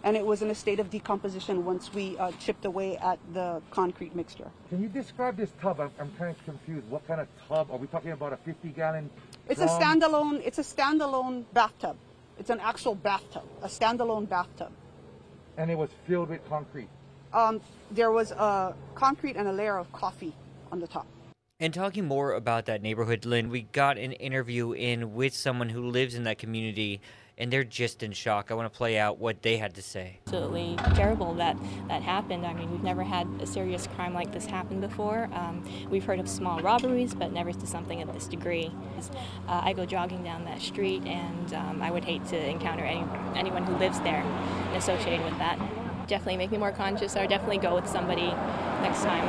and 0.05 0.19
it 0.19 0.25
was 0.25 0.43
in 0.43 0.51
a 0.51 0.55
state 0.55 0.79
of 0.79 0.91
decomposition 0.91 1.65
once 1.65 1.93
we 1.93 2.17
uh, 2.19 2.31
chipped 2.39 2.67
away 2.67 2.97
at 2.99 3.19
the 3.33 3.61
concrete 3.71 4.15
mixture. 4.15 4.51
Can 4.69 4.83
you 4.83 4.89
describe 4.89 5.37
this 5.37 5.51
tub? 5.61 5.81
I'm, 5.81 5.91
I'm 5.99 6.13
kind 6.19 6.31
of 6.31 6.45
confused. 6.45 6.89
What 6.91 7.07
kind 7.09 7.23
of 7.23 7.29
tub? 7.49 7.71
Are 7.71 7.79
we 7.79 7.87
talking 7.87 8.13
about 8.13 8.35
a 8.35 8.37
50 8.37 8.69
gallon? 8.69 9.11
It's 9.49 9.63
a 9.63 9.67
standalone. 9.67 10.43
It's 10.45 10.59
a 10.59 10.63
standalone 10.63 11.45
bathtub. 11.55 11.97
It's 12.39 12.51
an 12.51 12.61
actual 12.61 12.95
bathtub, 12.95 13.45
a 13.63 13.69
standalone 13.69 14.29
bathtub. 14.29 14.73
And 15.57 15.71
it 15.71 15.79
was 15.79 15.91
filled 16.07 16.29
with 16.29 16.47
concrete. 16.49 16.89
Um, 17.33 17.61
there 17.91 18.11
was 18.11 18.31
a 18.33 18.75
concrete 18.95 19.37
and 19.37 19.49
a 19.49 19.53
layer 19.53 19.79
of 19.79 19.91
coffee 19.93 20.35
on 20.71 20.81
the 20.81 20.87
top. 20.87 21.07
And 21.61 21.73
talking 21.73 22.05
more 22.05 22.33
about 22.33 22.67
that 22.67 22.83
neighborhood, 22.83 23.25
Lynn, 23.25 23.49
we 23.49 23.63
got 23.63 23.97
an 23.97 24.13
interview 24.13 24.73
in 24.73 25.15
with 25.15 25.35
someone 25.35 25.71
who 25.71 25.89
lives 25.89 26.15
in 26.15 26.25
that 26.25 26.37
community 26.37 27.01
and 27.37 27.53
they're 27.53 27.65
just 27.65 28.03
in 28.03 28.13
shock. 28.13 28.51
I 28.51 28.55
want 28.55 28.73
to 28.73 28.77
play 28.77 28.99
out 28.99 29.19
what 29.19 29.43
they 29.43 29.57
had 29.57 29.75
to 29.75 29.83
say. 29.83 30.21
Absolutely 30.27 30.77
terrible 30.95 31.35
that 31.35 31.57
that 31.89 32.03
happened. 32.03 32.47
I 32.47 32.55
mean, 32.55 32.71
we've 32.71 32.83
never 32.83 33.03
had 33.03 33.29
a 33.41 33.47
serious 33.47 33.87
crime 33.89 34.15
like 34.15 34.33
this 34.33 34.47
happen 34.47 34.81
before. 34.81 35.29
Um, 35.33 35.65
we've 35.91 36.05
heard 36.05 36.21
of 36.21 36.29
small 36.29 36.61
robberies, 36.61 37.15
but 37.15 37.33
never 37.33 37.53
to 37.53 37.67
something 37.67 38.03
of 38.03 38.13
this 38.13 38.27
degree. 38.27 38.71
Uh, 39.49 39.61
I 39.65 39.73
go 39.73 39.85
jogging 39.85 40.23
down 40.23 40.45
that 40.45 40.61
street, 40.61 41.05
and 41.07 41.55
um, 41.55 41.83
I 41.83 41.91
would 41.91 42.05
hate 42.05 42.25
to 42.27 42.49
encounter 42.49 42.85
any, 42.85 43.05
anyone 43.37 43.65
who 43.65 43.77
lives 43.77 44.01
there 44.01 44.23
and 44.23 44.77
associated 44.77 45.25
with 45.25 45.37
that. 45.39 45.59
Definitely 46.07 46.37
make 46.37 46.53
me 46.53 46.59
more 46.59 46.73
conscious, 46.73 47.17
or 47.17 47.27
definitely 47.27 47.59
go 47.59 47.75
with 47.75 47.89
somebody 47.89 48.27
next 48.83 49.03
time. 49.03 49.25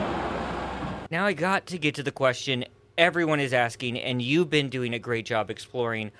Now 1.09 1.25
I 1.25 1.33
got 1.33 1.65
to 1.67 1.77
get 1.77 1.95
to 1.95 2.03
the 2.03 2.11
question 2.11 2.65
everyone 2.97 3.39
is 3.39 3.53
asking, 3.53 3.99
and 3.99 4.21
you've 4.21 4.49
been 4.49 4.69
doing 4.69 4.93
a 4.93 4.99
great 4.99 5.25
job 5.25 5.49
exploring 5.49 6.11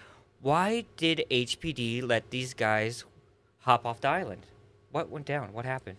why 0.45 0.85
did 0.95 1.25
HPD 1.31 2.07
let 2.07 2.29
these 2.29 2.53
guys 2.53 3.03
hop 3.61 3.83
off 3.83 3.99
the 3.99 4.09
island? 4.09 4.43
What 4.91 5.09
went 5.09 5.25
down? 5.25 5.51
What 5.53 5.65
happened? 5.65 5.97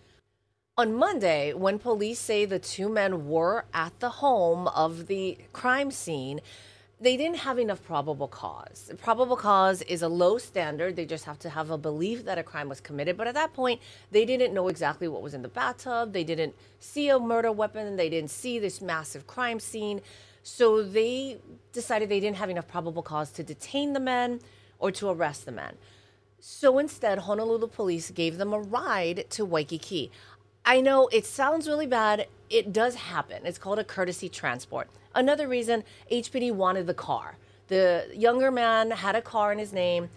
On 0.77 0.95
Monday, 0.95 1.53
when 1.53 1.79
police 1.79 2.17
say 2.17 2.45
the 2.45 2.57
two 2.57 2.87
men 2.87 3.27
were 3.27 3.65
at 3.73 3.99
the 3.99 4.07
home 4.07 4.69
of 4.69 5.07
the 5.07 5.37
crime 5.51 5.91
scene, 5.91 6.39
they 7.01 7.17
didn't 7.17 7.39
have 7.39 7.59
enough 7.59 7.83
probable 7.83 8.29
cause. 8.29 8.89
Probable 9.01 9.35
cause 9.35 9.81
is 9.81 10.01
a 10.01 10.07
low 10.07 10.37
standard. 10.37 10.95
They 10.95 11.05
just 11.05 11.25
have 11.25 11.39
to 11.39 11.49
have 11.49 11.69
a 11.69 11.77
belief 11.77 12.23
that 12.23 12.37
a 12.37 12.43
crime 12.43 12.69
was 12.69 12.79
committed. 12.79 13.17
But 13.17 13.27
at 13.27 13.33
that 13.33 13.51
point, 13.53 13.81
they 14.11 14.23
didn't 14.23 14.53
know 14.53 14.69
exactly 14.69 15.09
what 15.09 15.21
was 15.21 15.33
in 15.33 15.41
the 15.41 15.49
bathtub. 15.49 16.13
They 16.13 16.23
didn't 16.23 16.55
see 16.79 17.09
a 17.09 17.19
murder 17.19 17.51
weapon. 17.51 17.97
They 17.97 18.09
didn't 18.09 18.31
see 18.31 18.59
this 18.59 18.79
massive 18.79 19.27
crime 19.27 19.59
scene. 19.59 19.99
So 20.47 20.81
they 20.81 21.39
decided 21.73 22.07
they 22.07 22.21
didn't 22.21 22.37
have 22.37 22.49
enough 22.49 22.69
probable 22.69 23.03
cause 23.03 23.31
to 23.31 23.43
detain 23.43 23.91
the 23.91 23.99
men 23.99 24.39
or 24.79 24.91
to 24.93 25.09
arrest 25.09 25.45
the 25.45 25.51
men. 25.51 25.75
So 26.39 26.79
instead, 26.79 27.19
Honolulu 27.19 27.67
police 27.67 28.11
gave 28.11 28.37
them 28.37 28.53
a 28.53 28.59
ride 28.59 29.25
to 29.31 29.43
Waikiki. 29.43 30.09
I 30.65 30.79
know 30.79 31.09
it 31.11 31.25
sounds 31.25 31.67
really 31.67 31.85
bad. 31.85 32.27
It 32.49 32.71
does 32.71 32.95
happen. 32.95 33.45
It's 33.45 33.57
called 33.57 33.77
a 33.77 33.83
courtesy 33.83 34.29
transport. 34.29 34.89
Another 35.13 35.49
reason 35.49 35.83
HPD 36.09 36.53
wanted 36.53 36.87
the 36.87 36.93
car. 36.93 37.35
The 37.67 38.07
younger 38.13 38.49
man 38.49 38.91
had 38.91 39.17
a 39.17 39.21
car 39.21 39.51
in 39.51 39.59
his 39.59 39.73
name. 39.73 40.09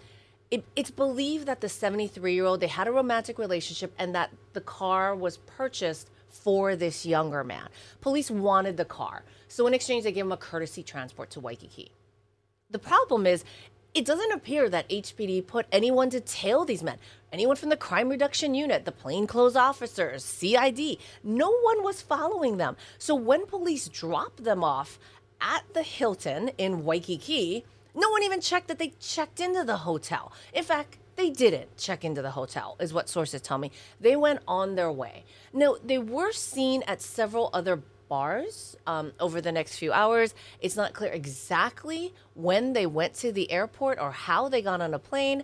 It, 0.52 0.64
it's 0.76 0.92
believed 0.92 1.46
that 1.46 1.60
the 1.60 1.68
73 1.68 2.34
year 2.34 2.44
old 2.44 2.60
they 2.60 2.68
had 2.68 2.86
a 2.86 2.92
romantic 2.92 3.36
relationship 3.36 3.92
and 3.98 4.14
that 4.14 4.30
the 4.52 4.60
car 4.60 5.12
was 5.12 5.38
purchased 5.38 6.08
for 6.30 6.76
this 6.76 7.04
younger 7.04 7.44
man. 7.44 7.68
Police 8.00 8.30
wanted 8.30 8.76
the 8.76 8.84
car. 8.84 9.24
So 9.48 9.66
in 9.66 9.74
exchange, 9.74 10.04
they 10.04 10.12
gave 10.12 10.24
him 10.24 10.32
a 10.32 10.36
courtesy 10.36 10.82
transport 10.82 11.30
to 11.30 11.40
Waikiki. 11.40 11.92
The 12.70 12.78
problem 12.78 13.26
is, 13.26 13.44
it 13.92 14.04
doesn't 14.04 14.30
appear 14.30 14.68
that 14.68 14.88
HPD 14.88 15.46
put 15.48 15.66
anyone 15.72 16.10
to 16.10 16.20
tail 16.20 16.64
these 16.64 16.82
men. 16.82 16.98
Anyone 17.32 17.56
from 17.56 17.70
the 17.70 17.76
crime 17.76 18.08
reduction 18.08 18.54
unit, 18.54 18.84
the 18.84 18.92
plainclothes 18.92 19.56
officers, 19.56 20.24
CID, 20.24 20.98
no 21.24 21.50
one 21.50 21.82
was 21.82 22.00
following 22.00 22.56
them. 22.56 22.76
So 22.98 23.16
when 23.16 23.46
police 23.46 23.88
dropped 23.88 24.44
them 24.44 24.62
off 24.62 24.98
at 25.40 25.64
the 25.74 25.82
Hilton 25.82 26.50
in 26.56 26.84
Waikiki, 26.84 27.64
no 27.94 28.10
one 28.10 28.22
even 28.22 28.40
checked 28.40 28.68
that 28.68 28.78
they 28.78 28.94
checked 29.00 29.40
into 29.40 29.64
the 29.64 29.78
hotel. 29.78 30.32
In 30.52 30.64
fact, 30.64 30.98
they 31.16 31.30
didn't 31.30 31.76
check 31.76 32.04
into 32.04 32.22
the 32.22 32.30
hotel, 32.30 32.76
is 32.80 32.94
what 32.94 33.08
sources 33.08 33.40
tell 33.42 33.58
me. 33.58 33.70
They 34.00 34.16
went 34.16 34.40
on 34.48 34.74
their 34.74 34.90
way. 34.90 35.24
Now, 35.52 35.76
they 35.84 35.98
were 35.98 36.32
seen 36.32 36.82
at 36.86 37.02
several 37.02 37.50
other 37.52 37.82
bars 38.08 38.76
um, 38.86 39.12
over 39.20 39.40
the 39.40 39.52
next 39.52 39.76
few 39.76 39.92
hours. 39.92 40.34
It's 40.60 40.76
not 40.76 40.92
clear 40.92 41.12
exactly 41.12 42.12
when 42.34 42.72
they 42.72 42.86
went 42.86 43.14
to 43.14 43.32
the 43.32 43.50
airport 43.50 43.98
or 43.98 44.10
how 44.10 44.48
they 44.48 44.62
got 44.62 44.80
on 44.80 44.92
a 44.94 44.98
plane, 44.98 45.42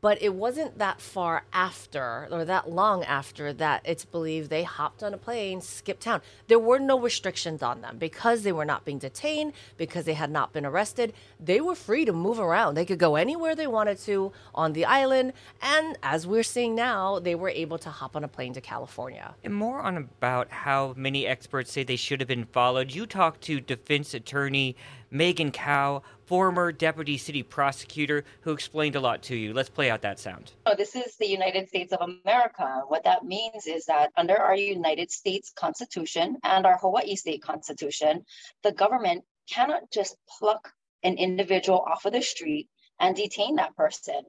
but 0.00 0.22
it 0.22 0.34
wasn't 0.34 0.78
that 0.78 1.00
far 1.00 1.44
after 1.52 2.28
or 2.30 2.44
that 2.44 2.70
long 2.70 3.02
after 3.04 3.52
that 3.52 3.82
it's 3.84 4.04
believed 4.04 4.48
they 4.48 4.62
hopped 4.62 5.02
on 5.02 5.12
a 5.12 5.18
plane, 5.18 5.60
skipped 5.60 6.02
town. 6.02 6.22
There 6.46 6.58
were 6.58 6.78
no 6.78 6.98
restrictions 6.98 7.62
on 7.62 7.80
them 7.80 7.98
because 7.98 8.42
they 8.42 8.52
were 8.52 8.64
not 8.64 8.84
being 8.84 8.98
detained, 8.98 9.52
because 9.76 10.04
they 10.04 10.14
had 10.14 10.30
not 10.30 10.52
been 10.52 10.64
arrested. 10.64 11.12
They 11.40 11.60
were 11.60 11.74
free 11.74 12.04
to 12.04 12.12
move 12.12 12.38
around. 12.38 12.74
They 12.74 12.84
could 12.84 12.98
go 12.98 13.16
anywhere 13.16 13.56
they 13.56 13.66
wanted 13.66 13.98
to 14.00 14.32
on 14.54 14.72
the 14.72 14.84
island. 14.84 15.32
And 15.60 15.98
as 16.02 16.26
we're 16.26 16.44
seeing 16.44 16.74
now, 16.76 17.18
they 17.18 17.34
were 17.34 17.48
able 17.48 17.78
to 17.78 17.90
hop 17.90 18.14
on 18.14 18.22
a 18.22 18.28
plane 18.28 18.52
to 18.54 18.60
California. 18.60 19.34
And 19.42 19.54
more 19.54 19.80
on 19.80 19.96
about 19.96 20.50
how 20.50 20.94
many 20.96 21.26
experts 21.26 21.72
say 21.72 21.82
they 21.82 21.96
should 21.96 22.20
have 22.20 22.28
been 22.28 22.44
followed. 22.44 22.94
You 22.94 23.06
talked 23.06 23.40
to 23.42 23.60
defense 23.60 24.14
attorney 24.14 24.76
Megan 25.12 25.52
Kau, 25.52 26.02
former 26.24 26.72
deputy 26.72 27.18
city 27.18 27.42
prosecutor, 27.42 28.24
who 28.40 28.52
explained 28.52 28.96
a 28.96 29.00
lot 29.00 29.22
to 29.24 29.36
you. 29.36 29.52
Let's 29.52 29.68
play 29.68 29.90
out 29.90 30.00
that 30.02 30.18
sound. 30.18 30.52
Oh, 30.64 30.74
this 30.74 30.96
is 30.96 31.16
the 31.16 31.28
United 31.28 31.68
States 31.68 31.92
of 31.92 32.00
America. 32.00 32.82
What 32.88 33.04
that 33.04 33.22
means 33.24 33.66
is 33.66 33.84
that 33.86 34.10
under 34.16 34.36
our 34.36 34.56
United 34.56 35.10
States 35.10 35.52
Constitution 35.54 36.38
and 36.42 36.64
our 36.64 36.78
Hawaii 36.78 37.14
State 37.16 37.42
Constitution, 37.42 38.24
the 38.62 38.72
government 38.72 39.24
cannot 39.50 39.90
just 39.92 40.16
pluck 40.38 40.72
an 41.02 41.18
individual 41.18 41.80
off 41.80 42.06
of 42.06 42.14
the 42.14 42.22
street 42.22 42.68
and 42.98 43.14
detain 43.14 43.56
that 43.56 43.76
person 43.76 44.22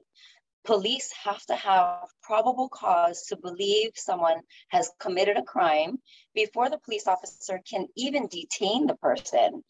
police 0.64 1.12
have 1.24 1.44
to 1.46 1.54
have 1.54 2.08
probable 2.22 2.68
cause 2.68 3.26
to 3.26 3.36
believe 3.36 3.90
someone 3.94 4.40
has 4.68 4.90
committed 4.98 5.36
a 5.36 5.42
crime 5.42 5.98
before 6.34 6.70
the 6.70 6.78
police 6.78 7.06
officer 7.06 7.60
can 7.68 7.86
even 7.96 8.28
detain 8.28 8.86
the 8.86 8.96
person. 8.96 9.62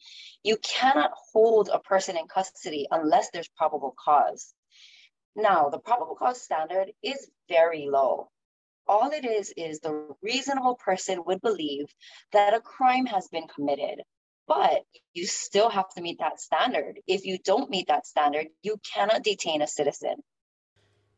You 0.44 0.56
cannot 0.58 1.10
hold 1.32 1.68
a 1.72 1.80
person 1.80 2.16
in 2.16 2.28
custody 2.28 2.86
unless 2.90 3.30
there's 3.30 3.48
probable 3.56 3.94
cause. 4.02 4.54
Now, 5.34 5.68
the 5.68 5.80
probable 5.80 6.14
cause 6.14 6.40
standard 6.40 6.92
is 7.02 7.28
very 7.48 7.88
low. 7.88 8.28
All 8.86 9.10
it 9.10 9.24
is 9.24 9.52
is 9.56 9.80
the 9.80 10.14
reasonable 10.22 10.76
person 10.76 11.24
would 11.26 11.40
believe 11.40 11.86
that 12.32 12.54
a 12.54 12.60
crime 12.60 13.06
has 13.06 13.26
been 13.28 13.48
committed. 13.48 14.02
But 14.46 14.82
you 15.14 15.26
still 15.26 15.70
have 15.70 15.88
to 15.94 16.02
meet 16.02 16.18
that 16.18 16.38
standard. 16.38 17.00
If 17.06 17.24
you 17.24 17.38
don't 17.42 17.70
meet 17.70 17.88
that 17.88 18.06
standard, 18.06 18.48
you 18.62 18.76
cannot 18.94 19.22
detain 19.22 19.62
a 19.62 19.66
citizen. 19.66 20.16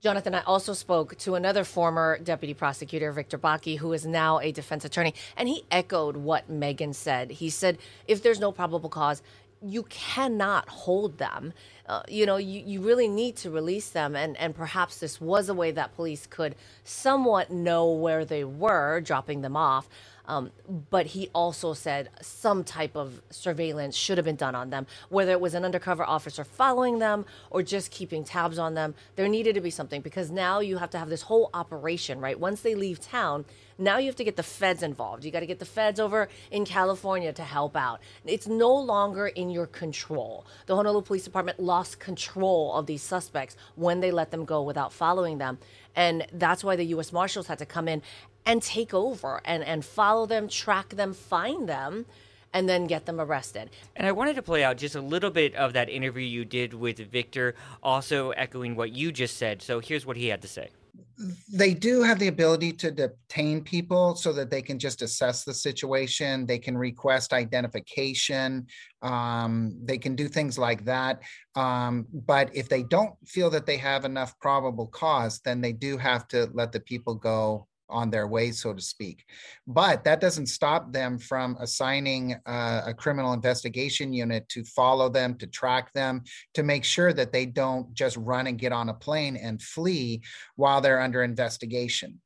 Jonathan, 0.02 0.34
I 0.34 0.42
also 0.42 0.74
spoke 0.74 1.16
to 1.18 1.36
another 1.36 1.64
former 1.64 2.18
deputy 2.18 2.52
prosecutor, 2.52 3.10
Victor 3.12 3.38
Bakke, 3.38 3.78
who 3.78 3.94
is 3.94 4.04
now 4.04 4.38
a 4.40 4.52
defense 4.52 4.84
attorney, 4.84 5.14
and 5.38 5.48
he 5.48 5.64
echoed 5.70 6.18
what 6.18 6.50
Megan 6.50 6.92
said. 6.92 7.30
He 7.30 7.48
said, 7.48 7.78
if 8.06 8.22
there's 8.22 8.38
no 8.38 8.52
probable 8.52 8.90
cause, 8.90 9.22
you 9.62 9.84
cannot 9.84 10.68
hold 10.68 11.18
them. 11.18 11.52
Uh, 11.86 12.02
you 12.08 12.26
know, 12.26 12.36
you, 12.36 12.62
you 12.64 12.80
really 12.80 13.08
need 13.08 13.36
to 13.36 13.50
release 13.50 13.90
them. 13.90 14.16
And, 14.16 14.36
and 14.36 14.54
perhaps 14.54 14.98
this 14.98 15.20
was 15.20 15.48
a 15.48 15.54
way 15.54 15.70
that 15.72 15.94
police 15.94 16.26
could 16.26 16.54
somewhat 16.84 17.50
know 17.50 17.90
where 17.90 18.25
they 18.25 18.44
were, 18.44 19.00
dropping 19.00 19.42
them 19.42 19.56
off. 19.56 19.88
Um, 20.28 20.50
but 20.90 21.06
he 21.06 21.30
also 21.32 21.72
said 21.72 22.10
some 22.20 22.64
type 22.64 22.96
of 22.96 23.22
surveillance 23.30 23.94
should 23.94 24.18
have 24.18 24.25
been 24.25 24.36
done 24.36 24.54
on 24.54 24.70
them, 24.70 24.86
whether 25.08 25.30
it 25.30 25.40
was 25.40 25.54
an 25.54 25.64
undercover 25.64 26.04
officer 26.04 26.42
following 26.42 26.98
them 26.98 27.25
or 27.50 27.62
just 27.62 27.90
keeping 27.90 28.25
tabs 28.25 28.58
on 28.58 28.75
them. 28.75 28.94
There 29.14 29.28
needed 29.28 29.54
to 29.54 29.60
be 29.60 29.70
something 29.70 30.00
because 30.00 30.30
now 30.30 30.60
you 30.60 30.78
have 30.78 30.90
to 30.90 30.98
have 30.98 31.08
this 31.08 31.22
whole 31.22 31.50
operation, 31.54 32.20
right? 32.20 32.38
Once 32.38 32.60
they 32.60 32.75
leave 32.75 33.00
town, 33.00 33.44
now 33.78 33.99
you 33.99 34.06
have 34.06 34.16
to 34.16 34.25
get 34.25 34.37
the 34.37 34.42
feds 34.42 34.83
involved. 34.83 35.25
You 35.25 35.30
got 35.30 35.40
to 35.40 35.47
get 35.47 35.59
the 35.59 35.64
feds 35.64 36.00
over 36.00 36.28
in 36.50 36.64
California 36.64 37.33
to 37.33 37.42
help 37.42 37.76
out. 37.76 38.00
It's 38.25 38.47
no 38.47 38.75
longer 38.75 39.26
in 39.26 39.50
your 39.50 39.66
control. 39.66 40.47
The 40.66 40.76
Honolulu 40.76 41.02
Police 41.02 41.25
Department 41.25 41.61
lost 41.61 42.00
control 42.00 42.73
of 42.75 42.87
these 42.87 43.02
suspects 43.02 43.56
when 43.75 44.00
they 44.00 44.11
let 44.11 44.30
them 44.30 44.45
go 44.45 44.62
without 44.62 44.92
following 44.92 45.38
them. 45.38 45.59
And 45.95 46.26
that's 46.33 46.64
why 46.64 46.76
the 46.76 46.85
U.S. 46.87 47.12
Marshals 47.12 47.47
had 47.47 47.59
to 47.59 47.66
come 47.66 47.88
in 47.88 48.02
and 48.45 48.62
take 48.62 48.95
over 48.95 49.40
and, 49.45 49.62
and 49.62 49.85
follow 49.85 50.26
them, 50.26 50.49
track 50.49 50.90
them, 50.90 51.12
find 51.12 51.68
them, 51.68 52.06
and 52.52 52.68
then 52.68 52.87
get 52.87 53.04
them 53.04 53.21
arrested. 53.21 53.71
And 53.97 54.06
I 54.06 54.12
wanted 54.12 54.37
to 54.37 54.42
play 54.42 54.64
out 54.64 54.78
just 54.78 54.95
a 54.95 55.00
little 55.00 55.30
bit 55.30 55.54
of 55.54 55.75
that 55.75 55.90
interview 55.90 56.25
you 56.25 56.45
did 56.45 56.73
with 56.73 56.99
Victor, 56.99 57.54
also 57.83 58.30
echoing 58.30 58.76
what 58.76 58.92
you 58.92 59.12
just 59.12 59.37
said. 59.37 59.61
So 59.61 59.80
here's 59.80 60.06
what 60.06 60.16
he 60.16 60.28
had 60.28 60.40
to 60.42 60.49
say. 60.49 60.71
They 61.52 61.73
do 61.73 62.02
have 62.02 62.18
the 62.18 62.28
ability 62.28 62.73
to 62.73 62.90
detain 62.90 63.62
people 63.62 64.14
so 64.14 64.32
that 64.32 64.50
they 64.50 64.61
can 64.61 64.78
just 64.78 65.02
assess 65.02 65.44
the 65.44 65.54
situation. 65.54 66.46
They 66.46 66.58
can 66.58 66.76
request 66.76 67.32
identification. 67.32 68.66
Um, 69.02 69.78
they 69.85 69.99
can 69.99 70.14
do 70.14 70.28
things 70.28 70.58
like 70.58 70.85
that. 70.85 71.23
Um, 71.54 72.06
but 72.12 72.54
if 72.54 72.68
they 72.68 72.82
don't 72.82 73.14
feel 73.26 73.49
that 73.50 73.66
they 73.66 73.78
have 73.78 74.04
enough 74.04 74.38
probable 74.40 74.88
cause, 74.88 75.40
then 75.44 75.61
they 75.61 75.73
do 75.73 75.96
have 75.96 76.28
to 76.28 76.50
let 76.52 76.73
the 76.73 76.80
people 76.80 77.14
go 77.14 77.66
on 77.88 78.10
their 78.10 78.26
way, 78.26 78.50
so 78.50 78.72
to 78.72 78.82
speak. 78.82 79.24
But 79.66 80.04
that 80.04 80.20
doesn't 80.20 80.46
stop 80.46 80.92
them 80.92 81.18
from 81.18 81.56
assigning 81.60 82.36
uh, 82.46 82.82
a 82.86 82.94
criminal 82.94 83.32
investigation 83.32 84.12
unit 84.12 84.48
to 84.50 84.64
follow 84.64 85.08
them, 85.08 85.36
to 85.36 85.46
track 85.46 85.92
them, 85.92 86.22
to 86.54 86.62
make 86.62 86.84
sure 86.84 87.12
that 87.12 87.32
they 87.32 87.46
don't 87.46 87.92
just 87.94 88.16
run 88.16 88.46
and 88.46 88.58
get 88.58 88.72
on 88.72 88.88
a 88.88 88.94
plane 88.94 89.36
and 89.36 89.62
flee 89.62 90.22
while 90.56 90.80
they're 90.80 91.00
under 91.00 91.22
investigation. 91.22 92.20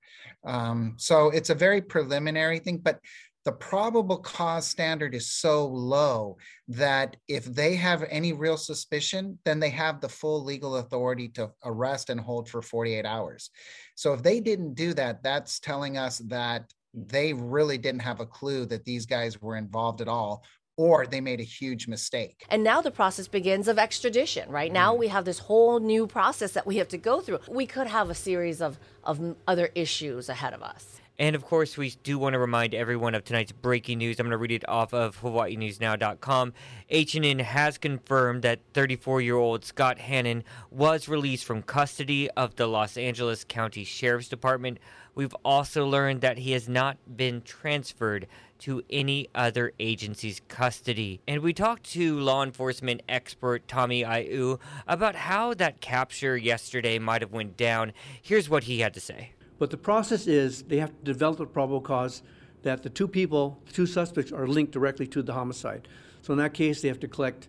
Um, 0.44 0.94
so 0.96 1.30
it's 1.30 1.50
a 1.50 1.54
very 1.54 1.80
preliminary 1.80 2.58
thing, 2.58 2.78
but 2.78 3.00
the 3.44 3.52
probable 3.52 4.18
cause 4.18 4.66
standard 4.66 5.14
is 5.14 5.30
so 5.32 5.66
low 5.66 6.37
that 6.68 7.16
if 7.26 7.44
they 7.44 7.75
have 7.75 8.04
any 8.11 8.32
real 8.32 8.56
suspicion, 8.56 9.38
then 9.44 9.61
they 9.61 9.70
have 9.70 10.00
the 10.00 10.09
full 10.09 10.44
legal 10.44 10.76
authority 10.76 11.28
to 11.28 11.50
arrest 11.64 12.11
and 12.11 12.20
hold 12.20 12.49
for 12.49 12.61
48 12.61 13.06
hours. 13.06 13.50
So 13.94 14.12
if 14.12 14.23
they 14.23 14.40
didn't 14.40 14.75
do 14.75 14.92
that, 14.94 15.23
that's 15.23 15.59
telling 15.59 15.97
us 15.97 16.18
that 16.18 16.70
they 16.92 17.32
really 17.32 17.78
didn't 17.78 18.02
have 18.02 18.20
a 18.20 18.26
clue 18.26 18.66
that 18.66 18.85
these 18.85 19.06
guys 19.06 19.40
were 19.40 19.56
involved 19.56 20.00
at 20.00 20.09
all 20.09 20.44
or 20.76 21.06
they 21.06 21.20
made 21.20 21.40
a 21.40 21.44
huge 21.44 21.87
mistake. 21.88 22.44
And 22.49 22.64
now 22.64 22.80
the 22.80 22.90
process 22.90 23.28
begins 23.28 23.68
of 23.68 23.78
extradition, 23.78 24.49
right? 24.50 24.73
Now 24.73 24.92
mm-hmm. 24.92 25.00
we 25.00 25.09
have 25.09 25.26
this 25.26 25.38
whole 25.38 25.78
new 25.78 26.06
process 26.06 26.52
that 26.52 26.66
we 26.66 26.76
have 26.78 26.88
to 26.88 26.99
go 26.99 27.20
through. 27.20 27.40
We 27.49 27.66
could 27.66 27.87
have 27.87 28.09
a 28.09 28.14
series 28.14 28.62
of, 28.62 28.78
of 29.04 29.37
other 29.47 29.68
issues 29.75 30.30
ahead 30.30 30.54
of 30.54 30.62
us. 30.62 31.00
And 31.20 31.36
of 31.36 31.44
course, 31.44 31.76
we 31.76 31.90
do 32.02 32.18
want 32.18 32.32
to 32.32 32.38
remind 32.38 32.74
everyone 32.74 33.14
of 33.14 33.24
tonight's 33.24 33.52
breaking 33.52 33.98
news. 33.98 34.18
I'm 34.18 34.24
going 34.24 34.30
to 34.30 34.38
read 34.38 34.52
it 34.52 34.66
off 34.66 34.94
of 34.94 35.20
HawaiiNewsNow.com. 35.20 36.54
H&N 36.88 37.38
has 37.40 37.76
confirmed 37.76 38.40
that 38.40 38.60
34-year-old 38.72 39.62
Scott 39.62 39.98
Hannon 39.98 40.44
was 40.70 41.10
released 41.10 41.44
from 41.44 41.62
custody 41.62 42.30
of 42.30 42.56
the 42.56 42.66
Los 42.66 42.96
Angeles 42.96 43.44
County 43.44 43.84
Sheriff's 43.84 44.30
Department. 44.30 44.78
We've 45.14 45.36
also 45.44 45.86
learned 45.86 46.22
that 46.22 46.38
he 46.38 46.52
has 46.52 46.70
not 46.70 46.96
been 47.18 47.42
transferred 47.42 48.26
to 48.60 48.82
any 48.88 49.28
other 49.34 49.72
agency's 49.78 50.40
custody. 50.48 51.20
And 51.28 51.42
we 51.42 51.52
talked 51.52 51.84
to 51.92 52.18
law 52.18 52.42
enforcement 52.42 53.02
expert 53.10 53.68
Tommy 53.68 54.04
Aiu 54.04 54.58
about 54.88 55.16
how 55.16 55.52
that 55.52 55.82
capture 55.82 56.38
yesterday 56.38 56.98
might 56.98 57.20
have 57.20 57.32
went 57.32 57.58
down. 57.58 57.92
Here's 58.22 58.48
what 58.48 58.64
he 58.64 58.80
had 58.80 58.94
to 58.94 59.00
say. 59.00 59.32
But 59.60 59.70
the 59.70 59.76
process 59.76 60.26
is 60.26 60.62
they 60.62 60.78
have 60.78 60.88
to 60.88 61.04
develop 61.04 61.38
a 61.38 61.46
probable 61.46 61.82
cause 61.82 62.22
that 62.62 62.82
the 62.82 62.88
two 62.88 63.06
people, 63.06 63.60
the 63.66 63.72
two 63.72 63.86
suspects, 63.86 64.32
are 64.32 64.46
linked 64.46 64.72
directly 64.72 65.06
to 65.08 65.22
the 65.22 65.34
homicide. 65.34 65.86
So 66.22 66.32
in 66.32 66.38
that 66.38 66.54
case, 66.54 66.80
they 66.80 66.88
have 66.88 66.98
to 67.00 67.08
collect, 67.08 67.48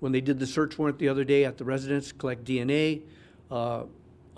when 0.00 0.10
they 0.10 0.22
did 0.22 0.38
the 0.38 0.46
search 0.46 0.78
warrant 0.78 0.98
the 0.98 1.08
other 1.08 1.22
day 1.22 1.44
at 1.44 1.58
the 1.58 1.64
residence, 1.64 2.12
collect 2.12 2.44
DNA, 2.44 3.02
uh, 3.50 3.82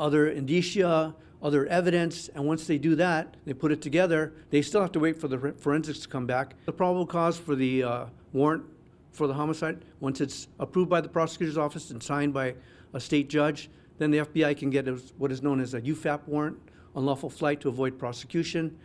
other 0.01 0.31
indicia, 0.31 1.15
other 1.41 1.65
evidence, 1.67 2.29
and 2.35 2.45
once 2.45 2.67
they 2.67 2.77
do 2.77 2.97
that, 2.97 3.37
they 3.45 3.55
put 3.55 3.71
it 3.71 3.81
together. 3.81 4.33
They 4.51 4.61
still 4.61 4.81
have 4.81 4.93
to 4.93 5.01
wait 5.01 5.17
for 5.17 5.29
the 5.29 5.55
forensics 5.59 6.01
to 6.01 6.09
come 6.09 6.27
back. 6.27 6.57
The 6.67 6.73
probable 6.73 7.07
cause 7.07 7.39
for 7.39 7.55
the 7.55 7.85
uh, 7.85 8.07
warrant 8.33 8.65
for 9.13 9.29
the 9.29 9.35
homicide, 9.35 9.85
once 10.01 10.21
it's 10.21 10.49
approved 10.59 10.91
by 10.91 11.01
the 11.01 11.09
prosecutor's 11.09 11.59
office 11.59 11.91
and 11.91 12.03
signed 12.03 12.35
by 12.35 12.57
a 12.95 12.99
state 12.99 13.29
judge, 13.29 13.71
then 13.99 14.11
the 14.11 14.19
FBI 14.19 14.57
can 14.57 14.71
get 14.71 14.89
what 15.19 15.31
is 15.31 15.41
known 15.41 15.61
as 15.61 15.75
a 15.75 15.81
UFAP 15.81 16.27
warrant, 16.27 16.59
unlawful 16.97 17.31
flight 17.31 17.61
to 17.61 17.69
avoid 17.69 17.99
prosecution, 17.99 18.77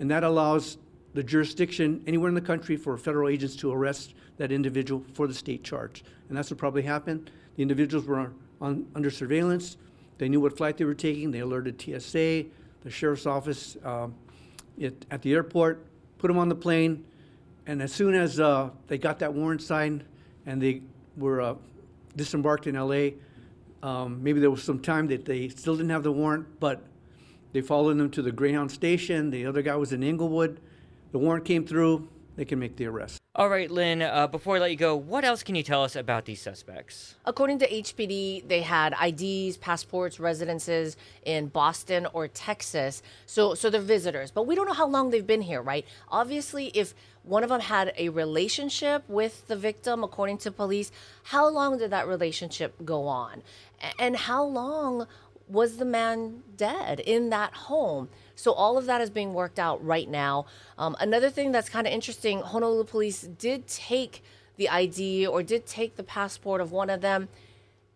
and 0.00 0.10
that 0.10 0.24
allows 0.24 0.78
the 1.14 1.22
jurisdiction 1.22 2.02
anywhere 2.06 2.28
in 2.28 2.34
the 2.34 2.40
country 2.40 2.76
for 2.76 2.96
federal 2.96 3.28
agents 3.28 3.56
to 3.56 3.72
arrest 3.72 4.14
that 4.36 4.50
individual 4.50 5.04
for 5.12 5.26
the 5.26 5.34
state 5.34 5.62
charge. 5.62 6.04
And 6.28 6.36
that's 6.36 6.50
what 6.50 6.58
probably 6.58 6.82
happened. 6.82 7.30
The 7.56 7.62
individuals 7.62 8.06
were 8.06 8.32
on, 8.60 8.86
under 8.94 9.10
surveillance. 9.10 9.76
They 10.18 10.28
knew 10.28 10.40
what 10.40 10.56
flight 10.56 10.76
they 10.76 10.84
were 10.84 10.94
taking. 10.94 11.30
They 11.30 11.40
alerted 11.40 11.80
TSA, 11.80 12.44
the 12.82 12.90
sheriff's 12.90 13.26
office 13.26 13.76
um, 13.84 14.14
it, 14.76 15.06
at 15.10 15.22
the 15.22 15.32
airport, 15.32 15.86
put 16.18 16.28
them 16.28 16.38
on 16.38 16.48
the 16.48 16.54
plane. 16.54 17.04
And 17.66 17.80
as 17.80 17.92
soon 17.92 18.14
as 18.14 18.40
uh, 18.40 18.70
they 18.88 18.98
got 18.98 19.20
that 19.20 19.32
warrant 19.32 19.62
signed 19.62 20.04
and 20.46 20.60
they 20.60 20.82
were 21.16 21.40
uh, 21.40 21.54
disembarked 22.16 22.66
in 22.66 22.74
LA, 22.74 23.10
um, 23.82 24.22
maybe 24.22 24.40
there 24.40 24.50
was 24.50 24.62
some 24.62 24.80
time 24.80 25.06
that 25.08 25.24
they 25.24 25.48
still 25.48 25.76
didn't 25.76 25.90
have 25.90 26.02
the 26.02 26.12
warrant, 26.12 26.46
but 26.58 26.82
they 27.54 27.60
followed 27.60 27.96
them 27.98 28.10
to 28.10 28.20
the 28.20 28.32
Greyhound 28.32 28.72
station. 28.72 29.30
The 29.30 29.46
other 29.46 29.62
guy 29.62 29.76
was 29.76 29.92
in 29.92 30.02
Inglewood. 30.02 30.60
The 31.12 31.18
warrant 31.18 31.44
came 31.44 31.64
through. 31.64 32.08
They 32.34 32.44
can 32.44 32.58
make 32.58 32.76
the 32.76 32.86
arrest. 32.86 33.20
All 33.36 33.48
right, 33.48 33.70
Lynn, 33.70 34.02
uh, 34.02 34.26
before 34.26 34.56
I 34.56 34.58
let 34.58 34.70
you 34.72 34.76
go, 34.76 34.96
what 34.96 35.24
else 35.24 35.44
can 35.44 35.54
you 35.54 35.62
tell 35.62 35.84
us 35.84 35.94
about 35.94 36.24
these 36.24 36.42
suspects? 36.42 37.14
According 37.24 37.60
to 37.60 37.68
HPD, 37.68 38.48
they 38.48 38.62
had 38.62 38.92
IDs, 39.00 39.56
passports, 39.56 40.18
residences 40.18 40.96
in 41.24 41.46
Boston 41.46 42.08
or 42.12 42.26
Texas. 42.26 43.02
So, 43.26 43.54
so 43.54 43.70
they're 43.70 43.80
visitors, 43.80 44.32
but 44.32 44.48
we 44.48 44.56
don't 44.56 44.66
know 44.66 44.72
how 44.72 44.88
long 44.88 45.10
they've 45.10 45.26
been 45.26 45.42
here, 45.42 45.62
right? 45.62 45.86
Obviously, 46.08 46.66
if 46.74 46.92
one 47.22 47.42
of 47.42 47.48
them 47.48 47.60
had 47.60 47.92
a 47.96 48.08
relationship 48.08 49.02
with 49.08 49.46
the 49.46 49.56
victim, 49.56 50.02
according 50.04 50.38
to 50.38 50.50
police, 50.50 50.92
how 51.24 51.48
long 51.48 51.78
did 51.78 51.90
that 51.90 52.06
relationship 52.06 52.74
go 52.84 53.06
on? 53.06 53.42
And 53.98 54.16
how 54.16 54.44
long 54.44 55.06
was 55.48 55.76
the 55.76 55.84
man 55.84 56.42
dead 56.56 57.00
in 57.00 57.30
that 57.30 57.54
home? 57.54 58.08
So 58.34 58.52
all 58.52 58.78
of 58.78 58.86
that 58.86 59.00
is 59.00 59.10
being 59.10 59.34
worked 59.34 59.58
out 59.58 59.84
right 59.84 60.08
now. 60.08 60.46
Um, 60.78 60.96
another 61.00 61.30
thing 61.30 61.52
that's 61.52 61.68
kind 61.68 61.86
of 61.86 61.92
interesting 61.92 62.40
Honolulu 62.40 62.84
police 62.84 63.22
did 63.22 63.66
take 63.66 64.22
the 64.56 64.68
ID 64.68 65.26
or 65.26 65.42
did 65.42 65.66
take 65.66 65.96
the 65.96 66.02
passport 66.02 66.60
of 66.60 66.72
one 66.72 66.90
of 66.90 67.00
them. 67.00 67.28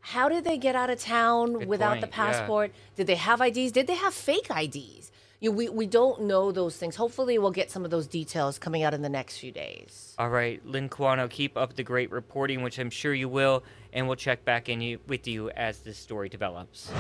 How 0.01 0.29
did 0.29 0.45
they 0.45 0.59
get 0.59 0.77
out 0.77 0.91
of 0.91 1.01
town 1.01 1.55
Good 1.55 1.69
without 1.69 1.91
point. 1.93 2.01
the 2.03 2.07
passport? 2.07 2.71
Yeah. 2.73 2.81
Did 2.97 3.07
they 3.09 3.15
have 3.17 3.41
IDs? 3.41 3.73
Did 3.73 3.87
they 3.87 3.95
have 3.95 4.15
fake 4.15 4.49
IDs? 4.51 5.11
You, 5.41 5.53
we, 5.53 5.69
we 5.69 5.87
don't 5.87 6.23
know 6.23 6.51
those 6.51 6.77
things. 6.77 6.97
Hopefully, 6.97 7.39
we'll 7.39 7.53
get 7.53 7.71
some 7.71 7.85
of 7.85 7.93
those 7.93 8.09
details 8.09 8.59
coming 8.59 8.83
out 8.83 8.93
in 8.93 9.03
the 9.03 9.09
next 9.09 9.39
few 9.39 9.53
days. 9.53 10.17
All 10.19 10.31
right, 10.31 10.65
Lynn 10.67 10.89
Kawano, 10.89 11.31
keep 11.31 11.57
up 11.57 11.77
the 11.77 11.85
great 11.85 12.11
reporting, 12.11 12.63
which 12.63 12.77
I'm 12.79 12.91
sure 12.91 13.15
you 13.15 13.29
will, 13.29 13.63
and 13.93 14.09
we'll 14.09 14.17
check 14.17 14.45
back 14.45 14.69
in 14.69 14.81
you, 14.81 14.99
with 15.07 15.29
you 15.29 15.51
as 15.51 15.79
this 15.79 15.97
story 15.97 16.29
develops. 16.29 16.91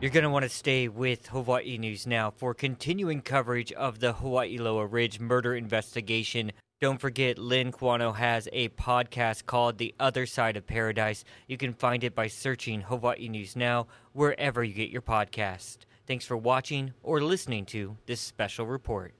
You're 0.00 0.10
going 0.10 0.24
to 0.24 0.30
want 0.30 0.42
to 0.42 0.48
stay 0.48 0.88
with 0.88 1.28
Hawaii 1.28 1.78
News 1.78 2.04
Now 2.04 2.32
for 2.32 2.52
continuing 2.52 3.22
coverage 3.22 3.70
of 3.70 4.00
the 4.00 4.14
Hawaii 4.14 4.58
Loa 4.58 4.86
Ridge 4.86 5.20
murder 5.20 5.54
investigation. 5.54 6.50
Don't 6.80 7.00
forget, 7.00 7.38
Lynn 7.38 7.70
Kawano 7.70 8.16
has 8.16 8.48
a 8.52 8.70
podcast 8.70 9.46
called 9.46 9.78
The 9.78 9.94
Other 10.00 10.26
Side 10.26 10.56
of 10.56 10.66
Paradise. 10.66 11.24
You 11.46 11.56
can 11.56 11.72
find 11.72 12.02
it 12.02 12.16
by 12.16 12.26
searching 12.26 12.80
Hawaii 12.80 13.28
News 13.28 13.54
Now 13.54 13.86
wherever 14.12 14.64
you 14.64 14.74
get 14.74 14.90
your 14.90 15.00
podcast. 15.00 15.78
Thanks 16.06 16.26
for 16.26 16.36
watching 16.36 16.92
or 17.02 17.22
listening 17.22 17.64
to 17.66 17.96
this 18.06 18.20
special 18.20 18.66
report. 18.66 19.14